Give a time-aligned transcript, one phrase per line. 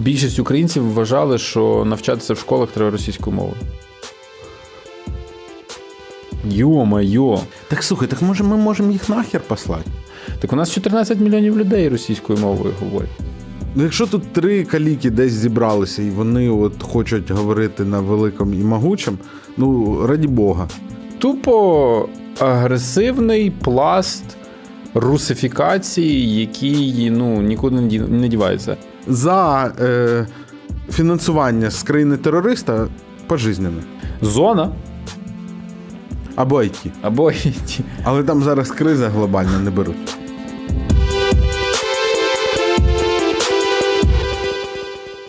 [0.00, 3.56] більшість українців вважали, що навчатися в школах треба російською мовою.
[6.48, 7.40] Йо-майо.
[7.68, 9.90] Так слухай, так може ми можемо їх нахер послати?
[10.40, 13.10] Так у нас 14 мільйонів людей російською мовою говорять.
[13.74, 18.58] Ну, якщо тут три каліки десь зібралися, і вони от хочуть говорити на великому і
[18.58, 19.16] могучому,
[19.56, 20.68] ну раді Бога.
[21.18, 22.08] Тупо
[22.38, 24.24] агресивний пласт
[24.94, 28.76] русифікації, який ну, нікуди не дівається.
[29.06, 30.26] За е,
[30.90, 32.88] фінансування з країни терориста
[33.26, 33.82] пожизненно.
[34.20, 34.72] Зона.
[36.36, 36.90] Або IT.
[37.02, 37.80] Або IT.
[38.04, 40.16] Але там зараз криза глобальна не беруть.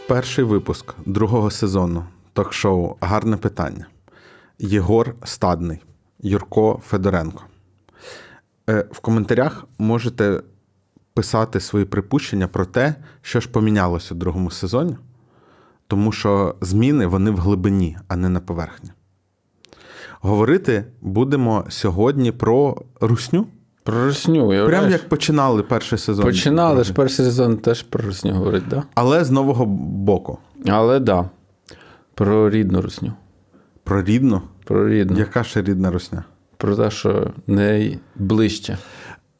[0.08, 3.86] Перший випуск другого сезону ток-шоу Гарне питання.
[4.60, 5.80] Єгор Стадний,
[6.20, 7.44] Юрко Федоренко.
[8.70, 10.42] Е, в коментарях можете
[11.14, 14.96] писати свої припущення про те, що ж помінялося у другому сезоні,
[15.88, 18.92] тому що зміни вони в глибині, а не на поверхні.
[20.22, 23.48] Говорити будемо сьогодні про русню.
[23.84, 24.54] Про русню.
[24.54, 26.26] Я Прям як починали перший сезон.
[26.26, 28.84] Починали ж перший сезон теж про русню говорить, да?
[28.96, 30.38] Але з нового боку.
[30.68, 31.04] Але так.
[31.04, 31.30] Да.
[32.14, 33.14] Про рідну русню.
[33.84, 34.42] Про рідну?
[34.64, 35.20] Про рідну.
[35.20, 36.24] Яка ще рідна русня?
[36.58, 38.78] Про те, що найближче.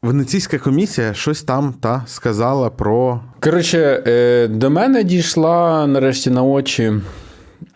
[0.04, 3.22] Венеційська комісія щось там та сказала про.
[3.40, 6.94] Коротше, е, до мене дійшла нарешті на очі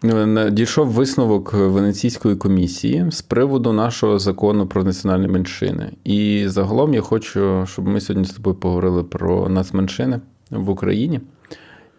[0.03, 5.91] Ну, дійшов висновок Венеційської комісії з приводу нашого закону про національні меншини.
[6.03, 11.21] І загалом я хочу, щоб ми сьогодні з тобою поговорили про нацменшини в Україні.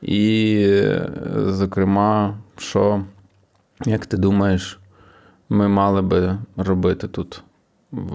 [0.03, 0.69] І,
[1.47, 3.05] зокрема, що,
[3.87, 4.81] як ти думаєш,
[5.49, 7.43] ми мали би робити тут
[7.93, 8.11] в,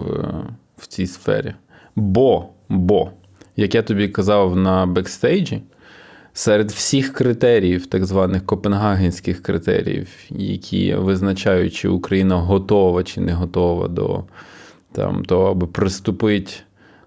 [0.78, 1.54] в цій сфері?
[1.95, 3.09] Бо, бо,
[3.56, 5.61] як я тобі казав на бекстейджі,
[6.33, 13.88] серед всіх критеріїв, так званих копенгагенських критеріїв, які визначають, чи Україна готова чи не готова
[13.88, 14.23] до
[14.92, 16.52] там, того, аби приступити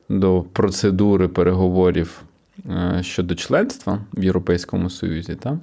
[0.08, 2.22] до процедури переговорів
[2.66, 5.34] е, щодо членства в Європейському Союзі.
[5.34, 5.58] Та?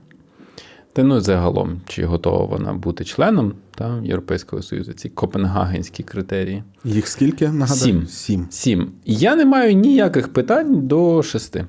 [0.93, 6.63] Та ну загалом, чи готова вона бути членом та, Європейського Союзу, ці копенгагенські критерії.
[6.83, 7.79] Їх скільки нагадаю?
[7.79, 8.07] Сім.
[8.07, 8.47] Сім.
[8.49, 8.91] Сім.
[9.05, 11.65] Я не маю ніяких питань до шести.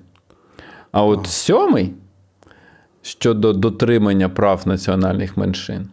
[0.92, 1.94] А от сьомий
[3.02, 5.88] щодо дотримання прав національних меншин.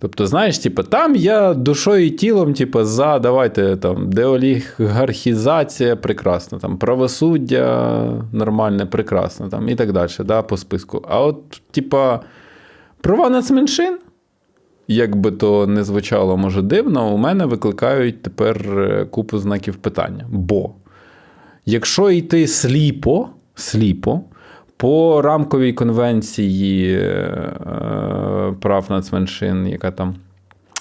[0.00, 6.78] Тобто, знаєш, типу, там я душою і тілом, типу, за давайте там деолігархізація прекрасно, там
[6.78, 11.04] правосуддя нормальне, прекрасно, там, і так далі, да, по списку.
[11.08, 12.20] А от, типа,
[13.00, 13.98] права нацменшин,
[14.88, 20.26] як би то не звучало, може, дивно, у мене викликають тепер е, купу знаків питання.
[20.30, 20.70] Бо
[21.66, 24.20] якщо йти сліпо, сліпо,
[24.76, 30.16] по рамковій конвенції е, прав нацменшин, яка там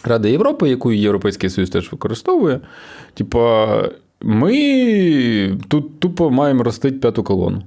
[0.03, 2.59] Рада Європи, яку Європейський Союз теж використовує,
[3.13, 3.67] типа,
[4.21, 7.63] ми тут тупо маємо ростити п'яту колону.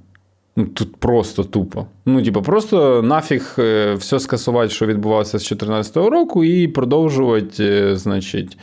[0.61, 1.87] Ну, Тут просто тупо.
[2.07, 7.97] Ну, типу, просто нафіг е, все скасувати, що відбувалося з 2014 року, і продовжувати, е,
[7.97, 8.59] значить,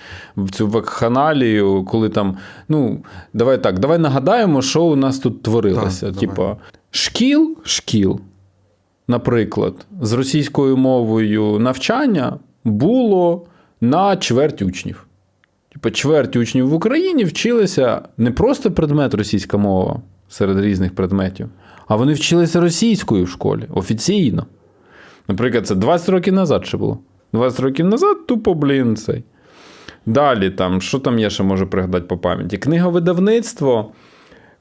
[0.51, 2.37] цю вакханалію, коли там.
[2.69, 3.03] Ну,
[3.33, 6.11] давай так, давай нагадаємо, що у нас тут творилося.
[6.11, 6.57] Типа,
[6.91, 8.19] шкіл, шкіл,
[9.07, 13.45] наприклад, з російською мовою навчання було
[13.81, 15.07] на чверть учнів.
[15.73, 21.49] Типа, чверть учнів в Україні вчилися не просто предмет російська мова серед різних предметів.
[21.87, 24.45] А вони вчилися російською в школі офіційно.
[25.27, 26.99] Наприклад, це 20 років назад ще було.
[27.33, 29.23] 20 років назад тупо, блін, цей.
[30.05, 32.57] Далі, там, що там я ще можу пригадати по пам'яті?
[32.57, 33.91] Книговидавництво.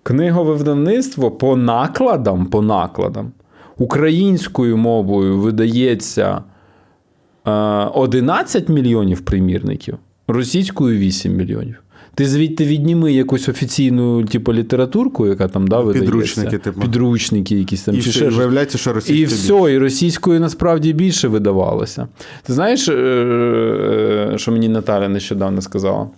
[0.02, 3.32] Книговидавництво по накладам, по накладам
[3.78, 6.42] українською мовою видається
[7.44, 9.98] 11 мільйонів примірників,
[10.28, 11.82] російською 8 мільйонів.
[12.16, 16.00] Ти звідти відніми якусь офіційну, типу, літературку, яка там да, видається.
[16.00, 16.80] Підручники, типу.
[16.80, 17.94] Підручники якісь там.
[17.94, 22.08] І чи все, виявляється, що російською І все, і російською насправді більше видавалося.
[22.42, 26.08] Ти знаєш, е, е, що мені Наталя нещодавно сказала?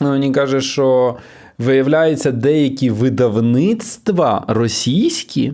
[0.00, 1.16] Мені каже, що
[1.58, 5.52] виявляється, деякі видавництва російські.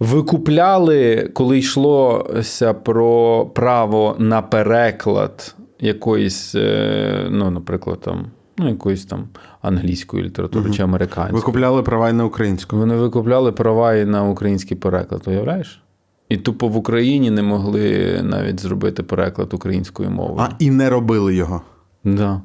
[0.00, 8.26] Викупляли, коли йшлося про право на переклад якоїсь, е, ну, наприклад, там
[8.60, 9.28] ну, якоїсь там
[9.62, 10.74] англійської літератури угу.
[10.74, 11.40] чи американської.
[11.40, 12.76] Викупляли права і на українську.
[12.76, 15.82] Вони викупляли права і на український переклад, уявляєш?
[16.28, 20.46] І тупо в Україні не могли навіть зробити переклад українською мовою.
[20.50, 21.62] А і не робили його.
[22.04, 22.40] Да.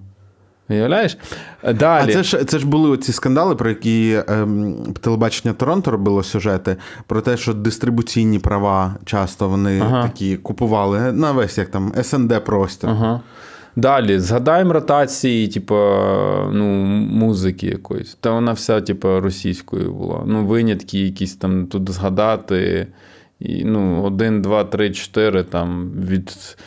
[0.69, 1.17] Уявляєш?
[1.63, 2.09] Далі.
[2.09, 6.77] А це ж це ж були оці скандали, про які ем, телебачення Торонто робило сюжети,
[7.07, 10.03] про те, що дистрибуційні права часто вони ага.
[10.03, 12.89] такі купували на весь як там СНД простір.
[12.89, 13.21] Ага.
[13.75, 15.75] Далі, згадаємо ротації, типу,
[16.51, 16.65] ну,
[17.11, 18.17] музики якоїсь.
[18.21, 20.23] Та вона вся, типу, російською була.
[20.25, 22.87] Ну, винятки якісь там тут згадати.
[23.39, 26.57] І, ну, Один, два, три, чотири там від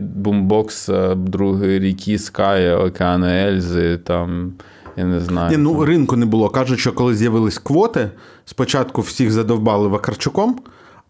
[0.00, 4.52] бумбокса, другої ріки, Ская, Океану Ельзи, там.
[4.96, 5.50] Я не знаю.
[5.50, 6.48] Ні, ну ринку не було.
[6.48, 8.10] Кажуть, що коли з'явились квоти,
[8.44, 10.60] спочатку всіх задовбали Вакарчуком,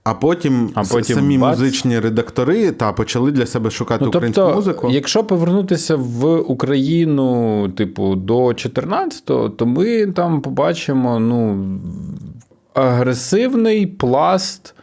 [0.04, 1.58] а потім, а потім самі бац.
[1.58, 4.90] музичні редактори та почали для себе шукати ну, українську тобто, музику.
[4.90, 11.64] Якщо повернутися в Україну, типу, до 14-го, то ми там побачимо ну,
[12.74, 14.74] агресивний пласт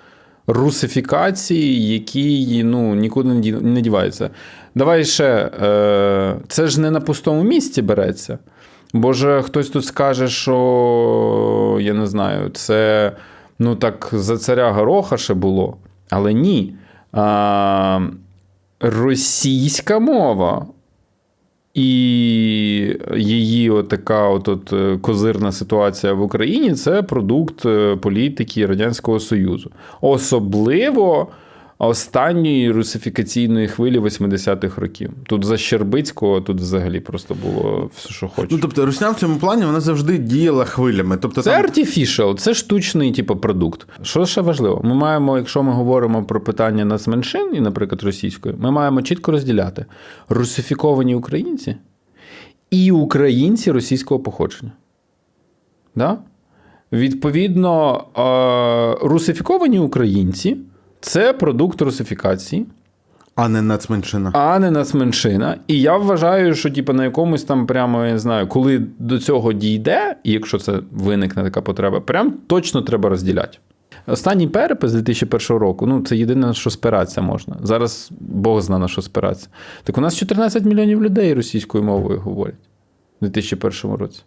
[0.48, 3.30] русифікації, які ну, нікуди
[3.62, 4.30] не діваються.
[4.76, 8.38] Давай ще, е, це ж не на пустому місці береться.
[8.94, 13.12] Бо ж хтось тут скаже, що я не знаю, це
[13.60, 15.78] ну так за царя Гороха ще було.
[16.10, 16.76] Але ні.
[17.12, 18.00] А,
[18.80, 20.66] Російська мова
[21.74, 21.84] і
[23.16, 29.72] її така от, от е, козирна ситуація в Україні це продукт е, політики Радянського Союзу.
[30.02, 31.28] Особливо
[31.80, 35.12] останньої русифікаційної хвилі 80-х років.
[35.24, 38.52] Тут за Щербицького тут взагалі просто було все, що хочеш.
[38.52, 41.18] Ну, тобто, Русня в цьому плані вона завжди діяла хвилями.
[41.18, 41.66] Тобто, Це там...
[41.66, 43.88] artificial, це штучний типу, продукт.
[44.02, 44.82] Що ще важливо?
[44.84, 49.86] Ми маємо, якщо ми говоримо про питання нацменшин, і, наприклад, російської, ми маємо чітко розділяти
[50.30, 51.76] русифіковані українці
[52.72, 54.72] і українці російського походження.
[55.96, 56.18] Да?
[56.92, 58.04] Відповідно,
[59.02, 60.58] русифіковані українці.
[61.02, 62.66] Це продукт русифікації.
[63.36, 64.32] А не нацменшина.
[64.34, 65.58] А не нацменшина.
[65.68, 69.54] І я вважаю, що типу, на якомусь там прямо я не знаю, коли до цього
[69.54, 73.58] дійде, і якщо це виникне така потреба, прям точно треба розділяти.
[74.08, 77.58] Останній перепис 2001 року ну це єдине, на що спиратися можна.
[77.64, 79.48] Зараз Бог знає, на що спиратися.
[79.84, 82.56] Так у нас 14 мільйонів людей російською мовою говорять
[83.22, 84.22] у 2001 році.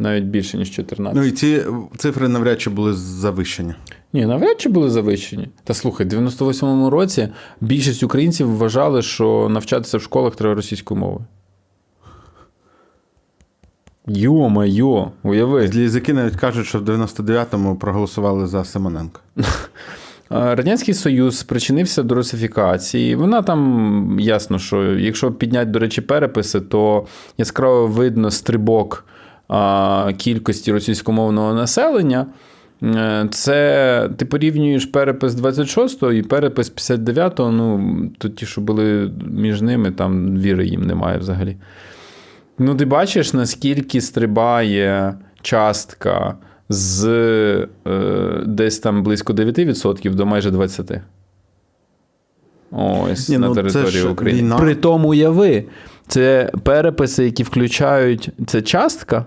[0.00, 1.16] Навіть більше, ніж 14.
[1.16, 1.64] Ну і ці
[1.96, 3.74] цифри навряд чи були завищені.
[4.12, 5.48] Ні, навряд чи були завищені.
[5.64, 7.28] Та слухай, в 98-му році
[7.60, 11.24] більшість українців вважали, що навчатися в школах треба російською мовою.
[14.06, 15.70] Йо-майо, уяви.
[15.74, 19.20] Язики навіть кажуть, що в 99-му проголосували за Симоненко.
[20.30, 23.16] Радянський Союз спричинився до русифікації.
[23.16, 27.06] Вона там ясно, що якщо підняти, до речі, переписи, то
[27.38, 29.04] яскраво видно стрибок
[30.18, 32.26] кількості російськомовного населення.
[32.82, 37.50] Е, це ти порівнюєш перепис 26-го і перепис 59-го.
[37.50, 41.56] Ну, то ті, що були між ними, там віри їм немає взагалі.
[42.58, 46.36] Ну, ти бачиш, наскільки стрибає частка
[46.68, 47.68] з е,
[48.46, 51.00] десь там близько 9% до майже 20%.
[52.72, 54.42] Ось Ні, на ну, території України.
[54.42, 54.58] Війна.
[54.58, 55.64] При тому уяви,
[56.06, 59.26] це переписи, які включають це частка,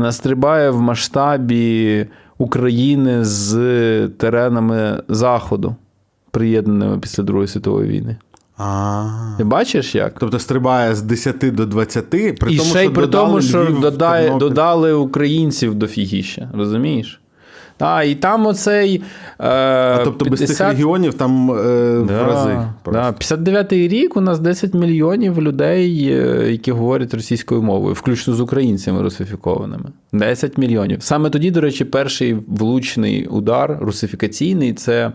[0.00, 2.06] настрибає в масштабі
[2.38, 5.76] України з теренами Заходу,
[6.30, 8.16] приєднаними після Другої світової війни.
[8.56, 9.34] А.
[9.38, 10.18] Ти бачиш як?
[10.18, 14.36] Тобто стрибає з 10 до 20, при І тому, ще й при тому, що додає,
[14.38, 17.19] додали українців до фігіща, розумієш?
[17.80, 19.02] А, і там оцей.
[19.38, 20.48] Е, а тобто 50...
[20.48, 21.54] без цих регіонів там е,
[22.08, 22.58] да, в рази.
[22.84, 23.10] Да.
[23.10, 29.02] 59-й рік у нас 10 мільйонів людей, е, які говорять російською мовою, включно з українцями
[29.02, 29.84] русифікованими.
[30.12, 31.02] 10 мільйонів.
[31.02, 35.12] Саме тоді, до речі, перший влучний удар русифікаційний це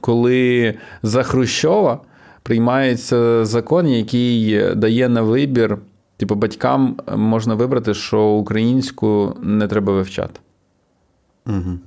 [0.00, 2.00] коли за Хрущова
[2.42, 5.78] приймається закон, який дає на вибір.
[6.16, 10.40] Типу, батькам можна вибрати, що українську не треба вивчати.
[11.46, 11.78] Угу.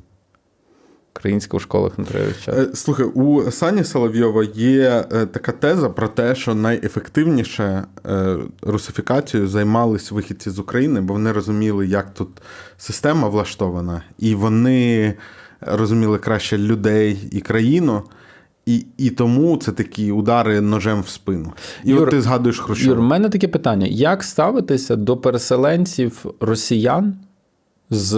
[1.19, 2.61] Українську в школах не треба вивчати.
[2.61, 9.49] Е, слухай, у Сані Соловйова є е, така теза про те, що найефективніше е, русифікацією
[9.49, 12.29] займались вихідці з України, бо вони розуміли, як тут
[12.77, 15.13] система влаштована, і вони
[15.61, 18.03] розуміли краще людей і країну.
[18.65, 21.53] І і тому це такі удари ножем в спину.
[21.83, 22.89] І Юр, от ти згадуєш Хрущова.
[22.89, 27.15] Юр, у мене таке питання: як ставитися до переселенців росіян
[27.89, 28.17] з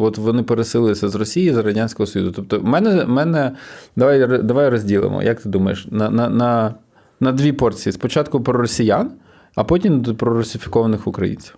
[0.00, 2.32] от вони переселилися з Росії з Радянського Союзу.
[2.36, 3.52] Тобто, в мене мене
[3.96, 5.22] давай давай розділимо.
[5.22, 6.74] Як ти думаєш, на, на, на,
[7.20, 9.10] на дві порції: спочатку про росіян,
[9.54, 11.56] а потім про русифікованих українців.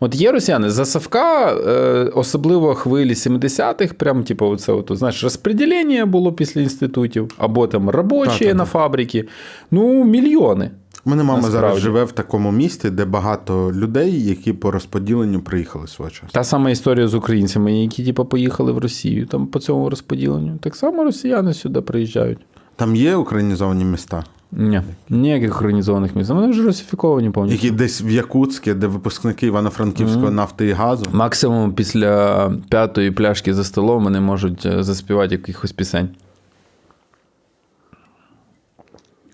[0.00, 6.06] От є росіяни за Савка, е, особливо хвилі 70-х, прям типу, оце, от, знаєш, розподілення
[6.06, 9.24] було після інститутів, або там робочі на фабрики.
[9.70, 10.70] Ну, мільйони.
[11.08, 11.66] Мене мама Насправді.
[11.66, 16.26] зараз живе в такому місті, де багато людей, які по розподіленню приїхали свого часу.
[16.32, 20.58] Та сама історія з українцями, які типу, поїхали в Росію там по цьому розподіленню.
[20.60, 22.38] Так само росіяни сюди приїжджають.
[22.76, 26.30] Там є українізовані міста, Ні, ніяких організованих міст.
[26.30, 27.66] Вони вже русифіковані повністю.
[27.66, 31.06] які десь в Якутське, де випускники Івано-Франківської нафти і газу.
[31.12, 36.08] Максимум після п'ятої пляшки за столом вони можуть е, заспівати якихось пісень.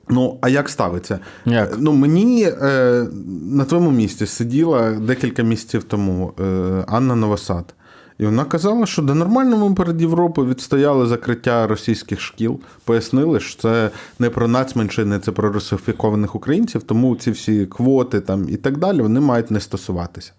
[0.09, 1.19] Ну, а як ставиться?
[1.45, 1.77] Як?
[1.79, 3.07] Ну, мені е,
[3.51, 6.45] на твоєму місці сиділа декілька місяців тому е,
[6.87, 7.75] Анна Новосад.
[8.19, 13.63] І вона казала, що до нормально ми перед Європою відстояли закриття російських шкіл, пояснили, що
[13.63, 18.79] це не про нацменшини, це про русифікованих українців, тому ці всі квоти там і так
[18.79, 20.33] далі вони мають не стосуватися.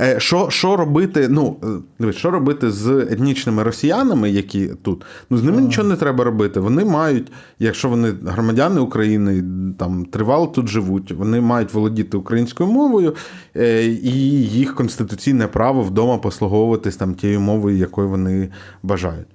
[0.00, 1.26] Е, що, що робити?
[1.30, 1.66] Ну, е,
[1.98, 5.04] дивись, що робити з етнічними росіянами, які тут?
[5.30, 6.60] Ну, з ними нічого не треба робити.
[6.60, 9.44] Вони мають, якщо вони громадяни України,
[9.78, 13.14] там тривало тут живуть, вони мають володіти українською мовою,
[13.56, 18.48] е, і їх конституційне право вдома послуговуватись там тією мовою, якою вони
[18.82, 19.26] бажають.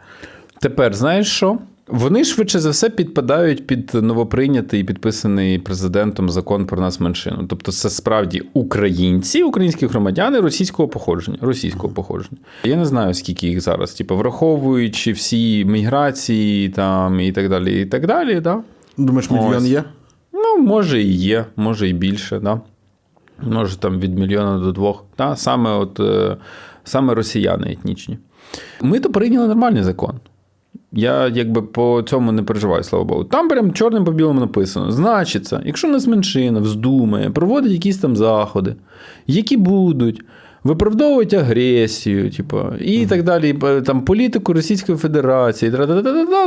[0.60, 1.58] Тепер знаєш що?
[1.88, 7.46] Вони швидше за все підпадають під новоприйнятий і підписаний президентом закон про нас меншину.
[7.48, 11.38] Тобто, це справді українці, українські громадяни російського походження.
[11.42, 12.38] Російського походження.
[12.64, 17.86] Я не знаю, скільки їх зараз, типу, враховуючи всі міграції там і так далі, і
[17.86, 18.40] так далі.
[18.40, 18.60] Да?
[18.98, 19.64] Думаєш, мільйон Ось.
[19.64, 19.84] є?
[20.34, 22.62] Ну, може і є, може і більше, да?
[23.42, 25.04] може там від мільйона до двох.
[25.18, 25.36] Да?
[25.36, 26.38] Саме, от, е,
[26.84, 28.18] саме росіяни етнічні.
[28.82, 30.20] Ми то прийняли нормальний закон.
[30.92, 33.24] Я якби по цьому не переживаю, слава Богу.
[33.24, 38.76] Там прям чорним по білому написано: значиться, якщо нас меншина вздумає, проводить якісь там заходи,
[39.28, 40.22] які будуть.
[40.64, 43.54] Виправдовують агресію, типу, і так далі,
[43.86, 45.72] там політику Російської Федерації,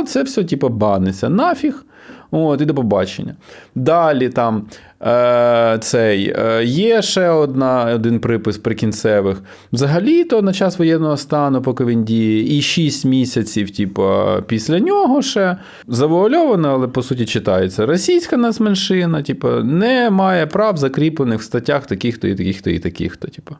[0.07, 1.29] це все, типу, баниться.
[1.29, 1.85] Нафіг.
[2.31, 3.35] От, і до побачення.
[3.75, 4.65] Далі там
[5.01, 9.41] е, цей, е, є ще одна, один припис прикінцевих.
[9.73, 14.11] Взагалі-то на час воєнного стану, поки він діє, і 6 місяців, типу,
[14.47, 15.57] після нього ще
[15.87, 17.85] завуальовано, але по суті читається.
[17.85, 23.27] Російська нацменшина, типу, не має прав закріплених в статтях таких-то і таких-то і таких-то.
[23.27, 23.55] Типу.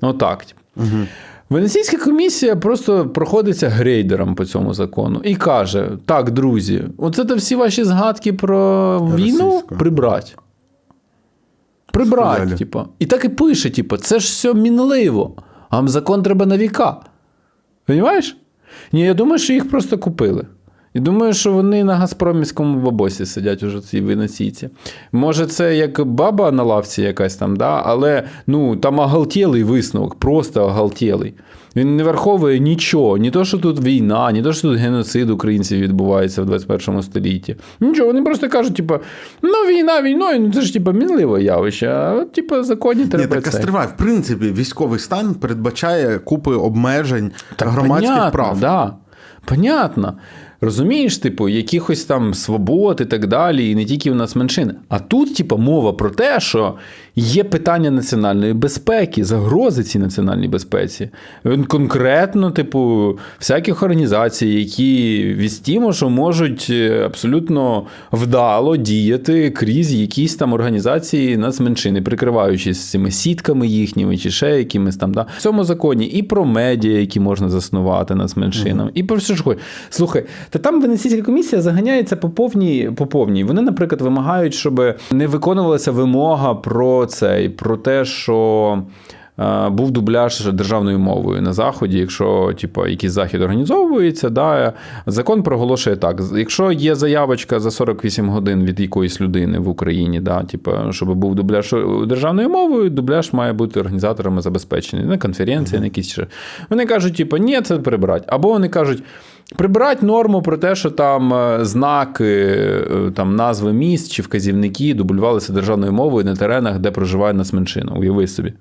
[0.00, 0.46] Отак.
[0.76, 1.06] Угу.
[1.50, 7.56] Венеційська комісія просто проходиться грейдером по цьому закону і каже: так, друзі, оце то всі
[7.56, 10.36] ваші згадки про війну прибрать.
[11.92, 12.56] Прибрать, типа.
[12.56, 12.84] типу.
[12.98, 15.36] І так і пише: типу, це ж все мінливо.
[15.70, 16.96] А закон треба на віка.
[17.84, 18.36] Понімаєш?
[18.92, 20.46] Ні, я думаю, що їх просто купили.
[20.94, 24.68] І думаю, що вони на Газпромівському бабосі сидять уже ці венеційці.
[25.12, 27.82] Може, це як баба на лавці якась там, да?
[27.84, 31.34] але ну, там оголтілий висновок, просто оголтілий.
[31.76, 35.80] Він не враховує нічого, ні то, що тут війна, ні то, що тут геноцид українців
[35.80, 37.56] відбувається в 21 столітті.
[37.80, 38.94] Нічого, вони просто кажуть, типу,
[39.42, 43.46] ну війна війною, ну це ж типу, мінливе явище, а от, типу, законі Ні, так
[43.46, 43.86] стривай.
[43.86, 48.60] В принципі, військовий стан передбачає купи обмежень громадських понятно, прав.
[48.60, 48.94] Да.
[49.44, 50.14] Понятно.
[50.62, 54.74] Розумієш, типу, якихось там свобод і так далі, і не тільки в нас меншини.
[54.88, 56.74] А тут, типу, мова про те, що
[57.16, 61.08] є питання національної безпеки, загрози цій національній безпеці.
[61.68, 70.52] Конкретно, типу, всяких організацій, які вістімо, що можуть е, абсолютно вдало діяти крізь якісь там
[70.52, 75.12] організації нацменшини, прикриваючись цими сітками їхніми чи ще якимись там.
[75.12, 75.26] Да?
[75.38, 79.62] В цьому законі і про медіа, які можна заснувати нацменшинам, і про все ж хочеш.
[79.90, 83.44] Слухай, та там Венеційська комісія заганяється по повній, по повній.
[83.44, 88.82] Вони, наприклад, вимагають, щоб не виконувалася вимога про цей, про те, що.
[89.40, 94.72] Е, Був дубляж державною мовою на заході, якщо типу, якийсь захід організовується, да,
[95.06, 100.42] закон проголошує так: якщо є заявочка за 48 годин від якоїсь людини в Україні, да,
[100.42, 101.74] типу, щоб був дубляж
[102.06, 106.26] державною мовою, дубляж має бути організаторами забезпечений на конференції, на якісь ще.
[106.70, 108.24] Вони кажуть, типу, ні, це прибрати.
[108.28, 109.02] Або вони кажуть.
[109.56, 115.52] Прибирати норму про те, що там е, знаки, е, там назви міст чи вказівники дублювалися
[115.52, 117.92] державною мовою на теренах, де проживає нацменшина.
[117.92, 118.52] Уяви собі.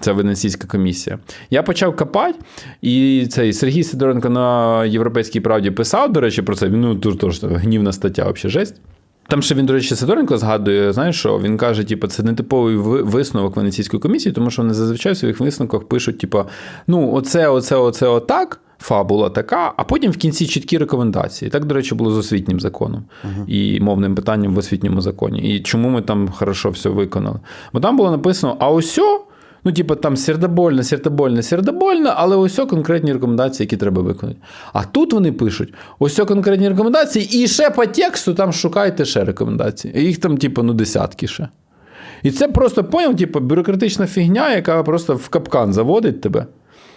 [0.00, 1.18] Це Венеційська комісія.
[1.50, 2.38] Я почав копати,
[2.82, 6.68] і цей Сергій Сидоренко на Європейській правді писав, до речі, про це.
[6.68, 8.74] Він ну, дуже, дуже гнівна стаття, взагалі жесть.
[9.28, 11.38] Там ще він, до речі, Сидоренко згадує, знаєш що?
[11.38, 15.40] Він каже, типу, це не типовий висновок Венеційської комісії, тому що вони зазвичай в своїх
[15.40, 16.44] висновках пишуть, типу,
[16.86, 18.60] ну, оце, оце, оце, отак.
[18.82, 21.50] Фабула така, а потім в кінці чіткі рекомендації.
[21.50, 23.04] Так, до речі, було з освітнім законом
[23.46, 25.40] і мовним питанням в освітньому законі.
[25.40, 27.40] І чому ми там хорошо все виконали?
[27.72, 28.90] Бо там було написано: а ось
[29.64, 34.38] Ну, типу, там сердобольно, сердобольно, сердобольно, але ось конкретні рекомендації, які треба виконати.
[34.72, 39.98] А тут вони пишуть: ось конкретні рекомендації, і ще по тексту там шукайте ще рекомендації.
[39.98, 41.48] І їх там, типу, ну, десятки ще.
[42.22, 46.46] І це просто поняв, типу, бюрократична фігня, яка просто в капкан заводить тебе.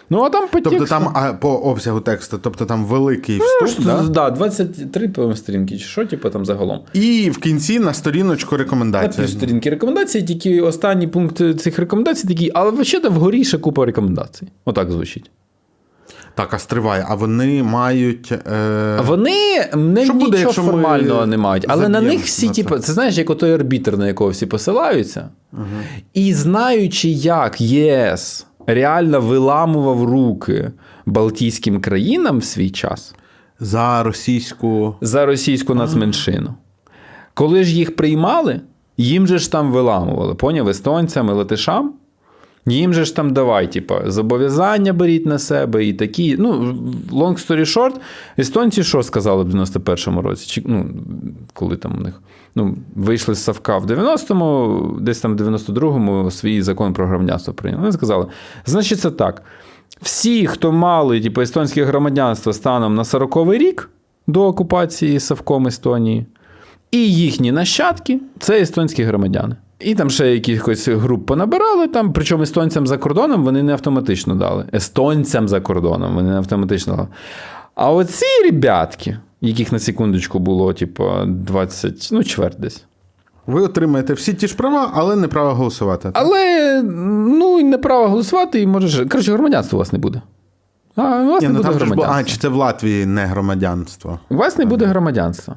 [0.10, 0.96] Ну, а там по Тобто тексту...
[0.96, 4.04] там а, по обсягу тексту, тобто там великий Ну, вступ, що, да?
[4.04, 6.80] да, 23 по сторінки, чи що, типу, там загалом.
[6.94, 9.04] і в кінці на сторіночку рекомендацій.
[9.04, 9.28] На рекомендації.
[9.28, 14.48] півсторінки рекомендацій, тільки останній пункт цих рекомендацій такий, але взагалі вгорі ще купа рекомендацій.
[14.66, 15.32] Отак звучить.
[16.36, 18.32] Так, а стривай, а вони мають.
[18.32, 19.00] Е...
[19.06, 22.64] Вони не Що буде, нічого якщо ми не мають, але на них всі, на це?
[22.64, 25.30] типу, це знаєш, як отой арбітр, на якого всі посилаються.
[26.14, 30.72] І знаючи, як ЄС реально виламував руки
[31.06, 33.16] Балтійським країнам в свій час
[33.60, 34.96] За російську.
[35.02, 36.54] за російську нацменшину.
[37.34, 38.62] Коли ж їх приймали,
[38.98, 41.94] їм же ж там виламували, поняв, естонцям і латишам.
[42.66, 46.36] Їм же ж там давай, типа, зобов'язання беріть на себе і такі.
[46.40, 46.76] Ну,
[47.12, 47.94] long story short,
[48.40, 50.48] естонці що сказали в 91-му році?
[50.48, 50.86] Чи, ну,
[51.54, 52.22] коли там у них
[52.56, 57.82] ну, вийшли з Савка в 90-му, десь там в 92-му свій закон про громадянство прийняли.
[57.82, 58.26] Вони сказали:
[58.66, 59.44] значить, це так.
[60.02, 63.90] Всі, хто мали типу, естонське громадянство станом на 40-й рік
[64.28, 66.26] до окупації Савком Естонії,
[66.92, 69.56] і їхні нащадки це естонські громадяни.
[69.80, 74.66] І там ще якихось груп понабирали, там, причому естонцям за кордоном вони не автоматично дали.
[74.74, 77.08] Естонцям за кордоном вони не автоматично дали.
[77.76, 82.84] А оці ребятки, яких на секундочку було, типу, 20, ну, чверть десь.
[83.48, 86.10] Ви отримаєте всі ті ж права, але не право голосувати.
[86.14, 89.06] Але ну, і не право голосувати, і може.
[89.06, 90.22] Коротше, громадянства у вас не буде.
[90.96, 93.06] А, у вас Ні, не ну, буде там же ж а, чи це в Латвії
[93.06, 94.20] не громадянство?
[94.30, 95.56] У вас не буде громадянства.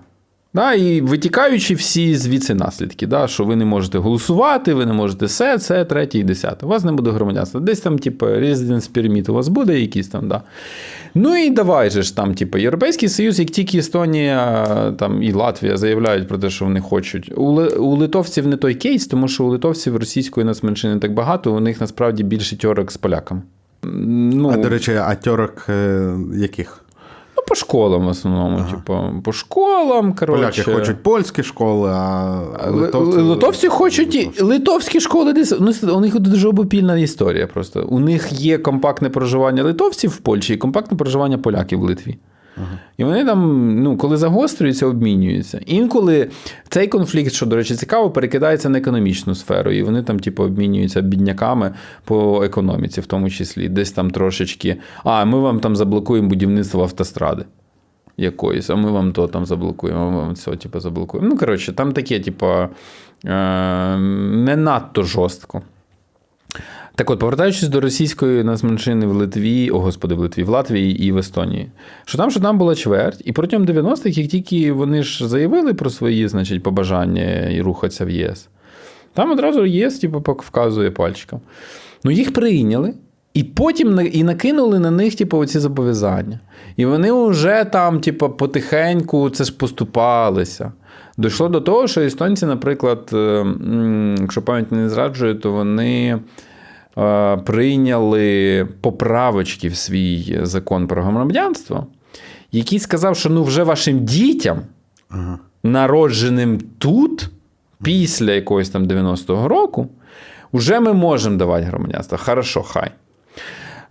[0.57, 5.27] Да, і витікаючи всі звідси наслідки, да, що ви не можете голосувати, ви не можете
[5.27, 6.67] все, це, третє і десяте.
[6.67, 7.61] У вас не буде громадянства.
[7.61, 10.43] Десь там, типу, residence permit у вас буде якийсь там, да.
[11.15, 14.67] Ну і давай же ж там, типу, Європейський Союз, як тільки Естонія
[14.99, 17.33] там, і Латвія заявляють про те, що вони хочуть.
[17.37, 21.53] У, у литовців не той кейс, тому що у литовців російської нацменшини не так багато,
[21.53, 23.43] у них насправді більше тьорок з поляками.
[23.83, 26.86] Ну, А до речі, а тьорок е, яких?
[27.37, 28.71] Ну, по школам в основному.
[28.71, 30.63] Типу, по школам, коротше.
[30.63, 35.55] Поляки хочуть польські школи, а Литовці, литовці хочуть і- литовські школи десь.
[35.61, 37.47] Ну, у них дуже обопільна історія.
[37.47, 42.17] Просто у них є компактне проживання литовців в Польщі і компактне проживання поляків в Литві.
[42.97, 45.61] І вони там, ну, коли загострюються, обмінюються.
[45.67, 46.31] Інколи
[46.69, 51.01] цей конфлікт, що, до речі, цікаво, перекидається на економічну сферу, і вони там, типу, обмінюються
[51.01, 53.69] бідняками по економіці, в тому числі.
[53.69, 54.77] Десь там трошечки.
[55.05, 57.45] А, ми вам там заблокуємо будівництво автостради
[58.17, 61.29] якоїсь, а ми вам то там заблокуємо, ми вам цього типу, заблокуємо.
[61.29, 62.69] Ну, коротше, там таке, типу, е,
[63.97, 65.63] не надто жорстко.
[66.97, 71.13] Так от, повертаючись до російської нацменшини в Литві, о господи, в Литві, в Латвії і
[71.13, 71.71] в Естонії,
[72.05, 75.91] що там, що там була чверть, і протягом 90-х, як тільки вони ж заявили про
[75.91, 78.49] свої, значить, побажання і рухатися в ЄС,
[79.15, 81.41] там одразу ЄС, типу, вказує пальчиком.
[82.05, 82.95] Ну, їх прийняли,
[83.35, 86.41] і потім і накинули на них, типу, оці зобов'язання.
[86.77, 90.73] І вони вже там, типу, потихеньку це ж поступалися.
[91.19, 93.47] Дійшло до того, що естонці, наприклад, е,
[94.21, 96.19] якщо пам'ять не зраджує, то вони
[97.45, 101.87] прийняли поправочки в свій закон про громадянство,
[102.53, 104.59] який сказав, що ну вже вашим дітям,
[105.11, 105.39] Ага.
[105.63, 107.29] народженим тут,
[107.83, 109.89] після якогось там 90-го року,
[110.53, 112.19] вже ми можемо давати громадянство.
[112.19, 112.91] Хорошо, хай.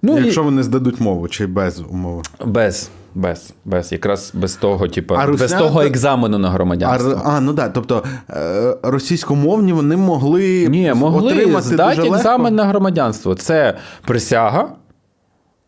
[0.02, 2.22] Ну, Якщо вони здадуть мову чи без умови.
[2.41, 7.12] і без, без, без, якраз без того, типу, А без русня- того екзамену на громадянство.
[7.12, 12.41] р- а, ну так, тобто е, російськомовні вони могли, Ні, могли отримати здати дуже екзамен
[12.41, 12.56] легко.
[12.56, 13.36] на громадянство.
[13.36, 14.69] Це присяга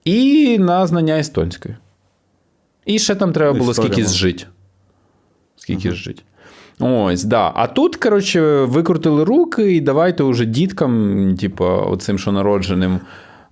[0.04, 1.76] і на знання естонської.
[2.86, 4.44] І ще там треба було Історія, скільки зжити.
[5.56, 6.22] Скільки зжити.
[6.80, 7.52] Ось, да.
[7.56, 13.00] А тут, коротше, викрутили руки, і давайте уже діткам, типу, оцим, що народженим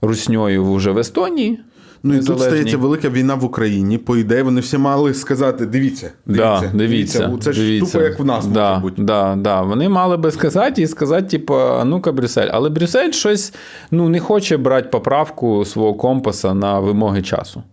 [0.02, 1.60] русньою вже в Естонії.
[2.08, 3.98] Ну і тут стається велика війна в Україні.
[3.98, 8.26] По ідеї, вони всі мали сказати: дивіться, Да, дивіться, дивіться, Це ж тупо як в
[8.26, 9.02] нас да, може бути.
[9.02, 9.62] Да, да.
[9.62, 12.48] Вони мали би сказати і сказати, типу, ну-ка, Брюссель.
[12.52, 13.54] Але Брюссель щось
[13.92, 17.64] ну, не хоче брати поправку свого компаса на вимоги часу.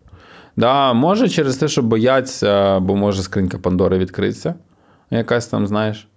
[0.57, 4.55] Да, може через те, що бояться, бо може скринька Пандори відкритися.
[5.11, 6.09] Якась там, знаєш.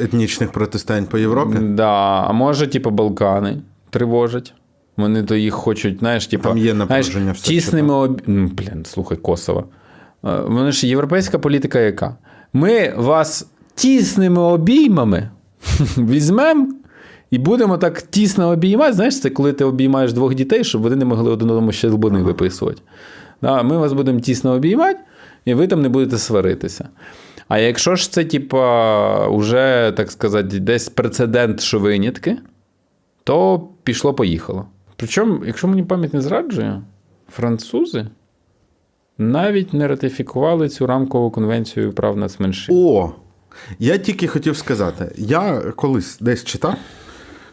[0.00, 1.58] Етнічних протистоянь по Європі.
[1.60, 4.54] Да, а може, типу, Балкани тривожать.
[4.96, 8.22] Вони то їх хочуть, знаєш, типу, Там є знаєш, все тісними об...
[8.26, 9.64] ну, блін, слухай, Косово.
[10.24, 12.16] Е, Вони ж європейська політика яка?
[12.52, 15.30] Ми вас тісними обіймами
[15.98, 16.68] візьмемо
[17.30, 18.92] І будемо так тісно обіймати.
[18.92, 22.22] Знаєш, це коли ти обіймаєш двох дітей, щоб вони не могли один одному ще лбони
[22.22, 22.82] виписувати.
[23.42, 24.98] Да, Ми вас будемо тісно обіймати,
[25.44, 26.88] і ви там не будете сваритися.
[27.48, 32.36] А якщо ж це, типа, уже, так сказати, десь прецедент, що винятки,
[33.24, 34.64] то пішло-поїхало.
[35.04, 36.82] Причому, якщо мені пам'ять не зраджує,
[37.32, 38.06] французи
[39.18, 42.76] навіть не ратифікували цю рамкову конвенцію прав нацменшин.
[42.78, 43.12] О!
[43.78, 46.76] Я тільки хотів сказати: я колись десь читав,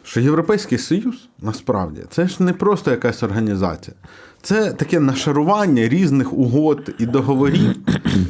[0.03, 3.97] що Європейський Союз насправді це ж не просто якась організація,
[4.41, 7.75] це таке нашарування різних угод і договорів,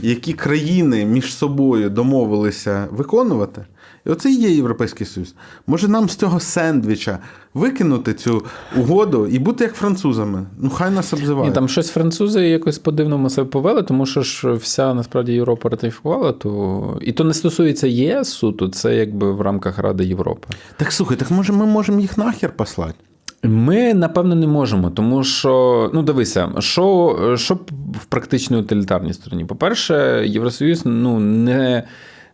[0.01, 3.65] які країни між собою домовилися виконувати.
[4.05, 5.35] І оце і є Європейський Союз.
[5.67, 7.19] Може нам з цього сендвіча
[7.53, 8.45] викинути цю
[8.77, 10.45] угоду і бути як французами.
[10.59, 11.49] Ну, хай нас обзивають.
[11.49, 16.31] Ні, там щось французи якось по-дивному себе повели, тому що ж вся насправді Європа ратифікувала,
[16.31, 20.47] то і то не стосується ЄС суто, це якби в рамках Ради Європи.
[20.77, 22.95] Так слухай, так може ми можемо їх нахер послати?
[23.43, 27.55] Ми напевно не можемо, тому що ну дивися, що що
[28.01, 29.45] в практичній утилітарній стороні.
[29.45, 31.83] По-перше, Євросоюз ну не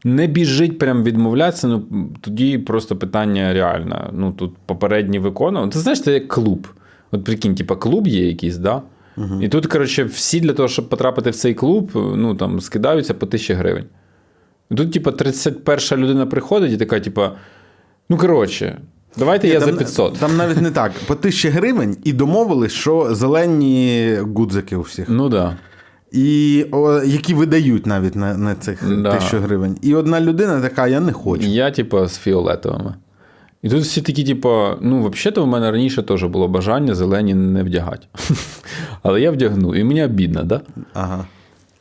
[0.03, 1.67] не біжить прям відмовлятися.
[1.67, 1.83] Ну
[2.21, 4.09] тоді просто питання реальне.
[4.13, 5.71] Ну тут попередні виконували.
[5.71, 6.67] Ти знаєш, це як клуб.
[7.11, 8.81] От прикинь, типа клуб є якийсь, да?
[9.17, 9.41] Угу.
[9.41, 13.25] І тут, коротше, всі для того, щоб потрапити в цей клуб, ну там скидаються по
[13.25, 13.85] тисячі гривень.
[14.71, 17.31] І тут, типа, 31 людина приходить і така, типа,
[18.09, 18.77] ну коротше.
[19.17, 20.13] Давайте Ні, я там, за 500.
[20.13, 20.91] Там навіть не так.
[21.07, 25.09] По тисячі гривень і домовились, що зелені гудзики у всіх.
[25.09, 25.31] Ну так.
[25.31, 25.57] Да.
[26.11, 29.15] І о, які видають навіть на на цих да.
[29.15, 29.77] тисячу гривень.
[29.81, 31.47] І одна людина така, я не хочу.
[31.47, 32.93] Я, типу, з фіолетовими.
[33.61, 34.49] І тут всі такі, типу,
[34.81, 38.07] ну, взагалі-то в мене раніше теж було бажання зелені не вдягати.
[39.03, 40.61] Але я вдягну, і мені обідно, да?
[40.93, 41.25] Ага.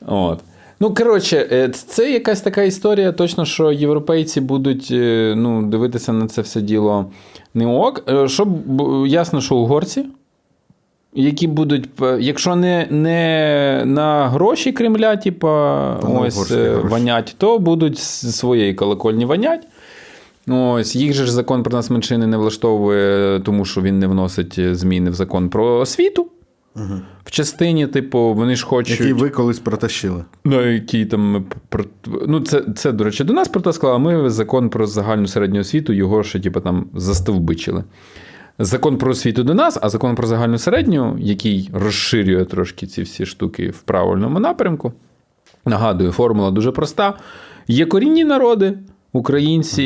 [0.07, 0.41] От.
[0.81, 6.27] Ну, коротше, е, це якась така історія, точно, що європейці будуть е, ну, дивитися на
[6.27, 7.07] це все діло
[7.55, 8.05] не ок.
[8.09, 8.49] Е, щоб
[9.07, 10.05] ясно, що угорці
[11.17, 18.37] які будуть, якщо не не на гроші Кремля, типа ось е, ванять, то будуть з
[18.37, 19.67] своєї колокольні ванять.
[20.49, 24.77] Ось їх же ж закон про нас меншини не влаштовує, тому що він не вносить
[24.77, 26.27] зміни в закон про освіту.
[26.77, 27.01] Угу.
[27.25, 29.01] В частині, типу, вони ж хочуть.
[29.01, 30.25] Який ви колись протащили.
[30.45, 31.47] Ну, які там
[32.27, 35.93] ну, це, це, до речі, до нас протаскали, а ми закон про загальну середню освіту
[35.93, 37.85] його ще, типу, там застовбичили
[38.59, 43.27] закон про освіту до нас, а закон про загальну середню, який розширює трошки ці всі
[43.27, 44.93] штуки в правильному напрямку.
[45.65, 47.15] Нагадую, формула дуже проста.
[47.69, 48.79] Є корінні народи,
[49.13, 49.85] українці,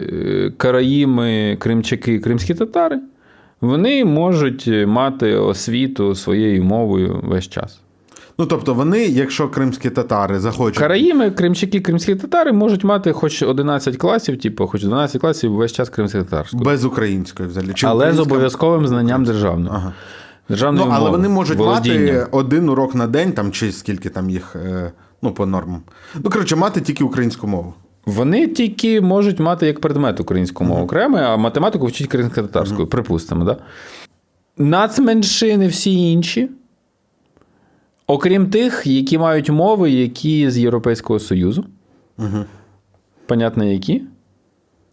[0.00, 3.00] е, караїми, кримчаки, кримські татари.
[3.60, 7.80] Вони можуть мати освіту своєю мовою весь час.
[8.38, 10.78] Ну, тобто, вони, якщо кримські татари захочуть.
[10.78, 15.88] Караїми, кримчаки, кримські татари можуть мати хоч 11 класів, типу, хоч 12 класів весь час
[15.88, 16.64] кримських татарської.
[16.64, 17.72] Без української взагалі.
[17.74, 18.24] Чи Але українська...
[18.24, 19.76] з обов'язковим знанням державного.
[19.76, 19.92] Ага.
[20.48, 24.30] Державної ну, але мови, вони можуть мати один урок на день, там, чи скільки там
[24.30, 24.92] їх е,
[25.22, 25.82] ну, по нормам.
[26.24, 27.74] Ну, коротше, мати тільки українську мову.
[28.06, 33.44] Вони тільки можуть мати як предмет українську мову окремо, а математику вчить кримсько-татарською, припустимо.
[33.44, 33.56] Да?
[34.58, 36.50] Нацменшини всі інші.
[38.06, 41.64] Окрім тих, які мають мови, які з Європейського Союзу.
[42.18, 42.44] Угу.
[43.26, 44.02] Понятно, які.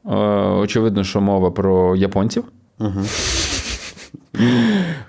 [0.06, 0.16] Е,
[0.50, 2.44] очевидно, що мова про японців.
[2.80, 3.02] Угу.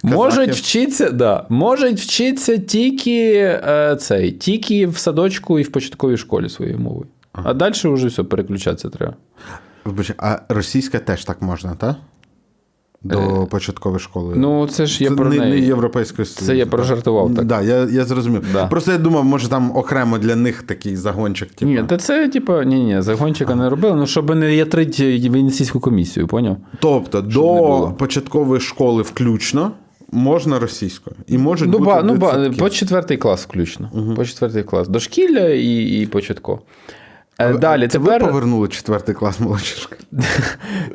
[0.03, 3.33] Можуть вчитися да, можуть вчитися тільки
[3.67, 7.07] е, цей, тільки в садочку і в початковій школі своєю мовою.
[7.33, 7.51] Ага.
[7.51, 9.15] А далі вже все переключатися треба.
[10.19, 11.97] А російська теж так можна, так?
[13.05, 14.35] До е, початкової школи.
[14.37, 15.61] Ну, це ж я це про не, неї.
[15.61, 17.35] не європейської Це я прожартував.
[17.35, 17.45] так.
[17.45, 18.45] Да, я я зрозумів.
[18.53, 18.67] Да.
[18.67, 21.53] Просто я думав, може там окремо для них такий загончик.
[21.53, 21.71] Типу.
[21.71, 23.63] Ні, та це, типу, ні, ні, загончика ага.
[23.63, 26.57] не робили, ну щоб не ятрити Венеційську комісію, поняв?
[26.81, 29.73] Тобто щоб до початкової школи включно.
[30.15, 31.17] Можна російською.
[31.27, 33.91] І можуть ну, бути ба, ну, ба, по четвертий клас включно.
[33.93, 34.15] Угу.
[34.15, 34.89] По четвертий клас.
[34.89, 36.61] Дошкілля і і початково.
[37.39, 38.23] Е, далі, Це тепер...
[38.23, 39.87] ви повернули четвертий клас молодші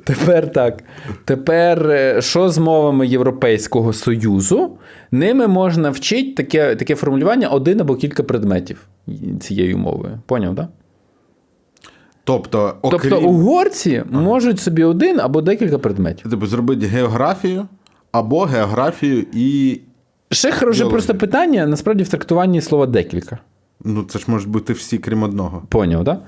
[0.07, 0.83] Тепер так.
[1.25, 4.77] Тепер, е, що з мовами Європейського Союзу,
[5.11, 8.87] ними можна вчити таке таке формулювання один або кілька предметів
[9.39, 10.19] цією мовою.
[10.25, 10.67] Поняв, так?
[12.23, 13.11] Тобто, окрім...
[13.11, 14.21] тобто угорці ага.
[14.21, 16.27] можуть собі один або декілька предметів.
[16.31, 17.67] Тобто зробити географію
[18.11, 19.79] або географію і.
[20.31, 23.37] Ще хороше просто питання насправді в трактуванні слова декілька.
[23.85, 25.63] Ну, це ж можуть бути всі, крім одного.
[25.69, 26.19] Поняв, так?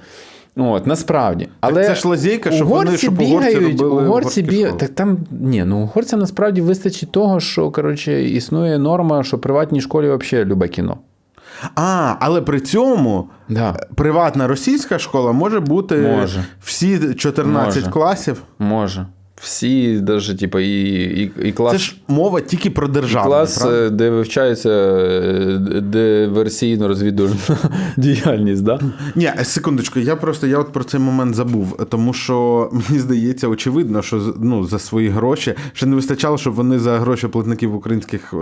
[0.55, 1.49] От, насправді.
[1.59, 4.77] Але так це ж лазейка, щоб вони щоб бігають, угорці робили угорці бігають.
[4.77, 9.81] Так там ні, ну угорцям насправді вистачить того, що коротше, існує норма, що в приватній
[9.81, 10.97] школі взагалі любе кіно.
[11.75, 13.71] А, але при цьому да.
[13.95, 16.43] приватна російська школа може бути може.
[16.61, 17.91] всі 14 може.
[17.91, 18.41] класів.
[18.59, 19.05] Може.
[19.41, 21.71] Всі, навіть, типу, і, і, і клас.
[21.71, 23.27] Це ж мова тільки про державу.
[23.27, 23.89] Клас, правда?
[23.89, 24.69] де вивчається
[25.81, 27.35] диверсійно розвідувальна
[27.97, 28.79] діяльність, да?
[29.15, 34.01] Ні, секундочку, я просто я от про цей момент забув, тому що мені здається, очевидно,
[34.01, 38.33] що ну, за свої гроші ще не вистачало, щоб вони за гроші платників українських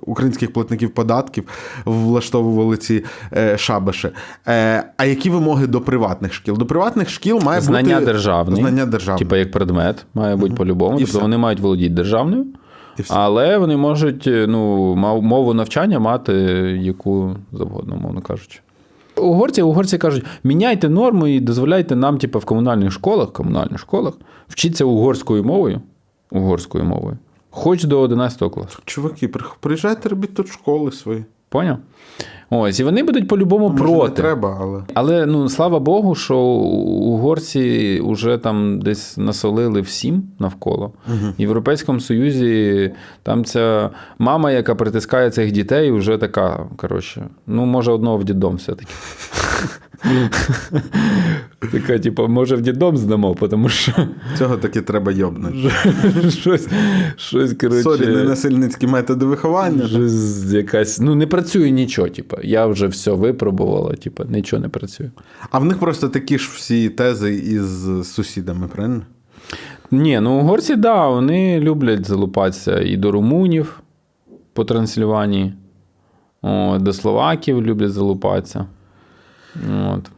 [0.00, 1.44] українських платників податків
[1.84, 4.10] влаштовували ці е, шабаші.
[4.48, 6.58] Е, А які вимоги до приватних шкіл?
[6.58, 9.18] До приватних шкіл має знання бути державне, знання державне.
[9.18, 10.56] Типа як предмет, має бути угу.
[10.56, 10.96] по-любому.
[10.96, 11.20] І тобто все.
[11.20, 12.46] вони мають володіти державною.
[13.08, 16.32] Але вони можуть ну, мову навчання мати
[16.82, 18.60] яку завгодно, мовно кажучи.
[19.16, 24.14] Угорці угорці кажуть, міняйте норму і дозволяйте нам, типу, в комунальних школах, комунальних школах
[24.48, 25.80] вчитися угорською мовою,
[26.30, 27.18] угорською мовою,
[27.50, 28.78] хоч до 11 класу.
[28.84, 29.28] Чуваки,
[29.60, 31.24] приїжджайте, робіть тут школи свої.
[31.48, 31.78] Поняв?
[32.50, 34.08] Ось, і вони будуть по-любому Може, проти.
[34.08, 40.92] Не треба, але Але ну слава Богу, що угорці вже там десь насолили всім навколо.
[41.08, 41.32] Угу.
[41.38, 46.66] В Європейському Союзі там ця мама, яка притискає цих дітей, вже така.
[46.76, 48.92] Коротше, ну, може, одного в дідом все-таки.
[51.72, 53.92] Така, типу, може, в дідом здамо, тому що.
[54.38, 55.70] Цього таки треба йобнути.
[56.30, 56.68] Щось,
[57.16, 57.82] щось, коротше...
[57.82, 59.86] Sorry, не насильницькі методи виховання.
[59.86, 61.00] Щось якась...
[61.00, 62.36] Ну, не працює нічого, типу.
[62.42, 65.10] Я вже все випробувала, типу, нічого не працює.
[65.50, 69.02] А в них просто такі ж всі тези із сусідами, правильно?
[69.90, 73.82] Ні, ну угорці, так, да, вони люблять залупатися і до румунів
[74.52, 75.54] по Трансильванії,
[76.42, 78.66] О, до словаків люблять залупатися.
[79.94, 80.10] От.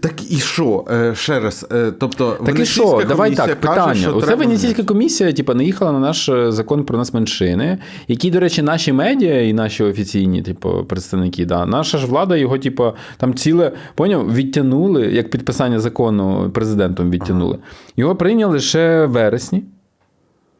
[0.00, 0.84] Так і що?
[1.14, 1.66] Ще раз.
[1.98, 3.02] Тобто, так і що?
[3.08, 3.84] Давай так, питання.
[3.84, 4.44] Каже, Оце треба...
[4.44, 9.42] Венеційська комісія типу, наїхала на наш закон про нас меншини, який, до речі, наші медіа
[9.42, 15.06] і наші офіційні типу, представники, да, наша ж влада його, типу, там ціле поняв, відтягнули,
[15.06, 17.58] як підписання закону президентом відтягнули.
[17.62, 17.92] Ага.
[17.96, 19.64] Його прийняли ще в вересні.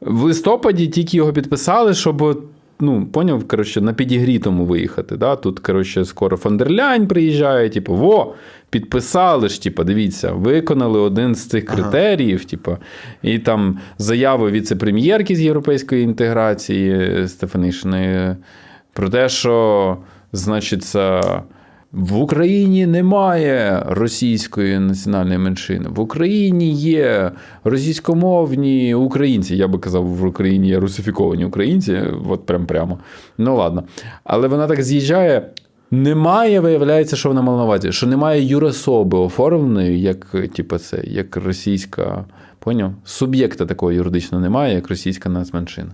[0.01, 2.43] В листопаді тільки його підписали, щоб.
[2.81, 5.17] Ну, поняв, коротше, на підігрітому виїхати.
[5.17, 5.37] Да?
[5.37, 8.35] Тут, коротше, скоро Фондерлянь приїжджає, типу, во,
[8.71, 12.51] підписали ж, типу, дивіться, виконали один з цих критеріїв, ага.
[12.51, 12.77] типу,
[13.23, 18.37] і там заяви віце-прем'єрки з європейської інтеграції Стефанішини
[18.93, 19.97] про те, що,
[20.33, 20.97] значить,
[21.97, 25.89] в Україні немає російської національної меншини.
[25.89, 27.33] В Україні є
[27.65, 29.57] російськомовні українці.
[29.57, 32.99] Я би казав, в Україні є русифіковані українці, от прям прямо.
[33.39, 33.85] Ну ладно.
[34.25, 35.51] Але вона так з'їжджає.
[35.91, 41.37] Немає, виявляється, що вона мала на увазі, що немає юрособи оформленої, як типу, це, як
[41.37, 42.25] російська.
[42.59, 42.93] Поняв?
[43.05, 45.91] Суб'єкта такого юридичного немає, як російська нацменшина.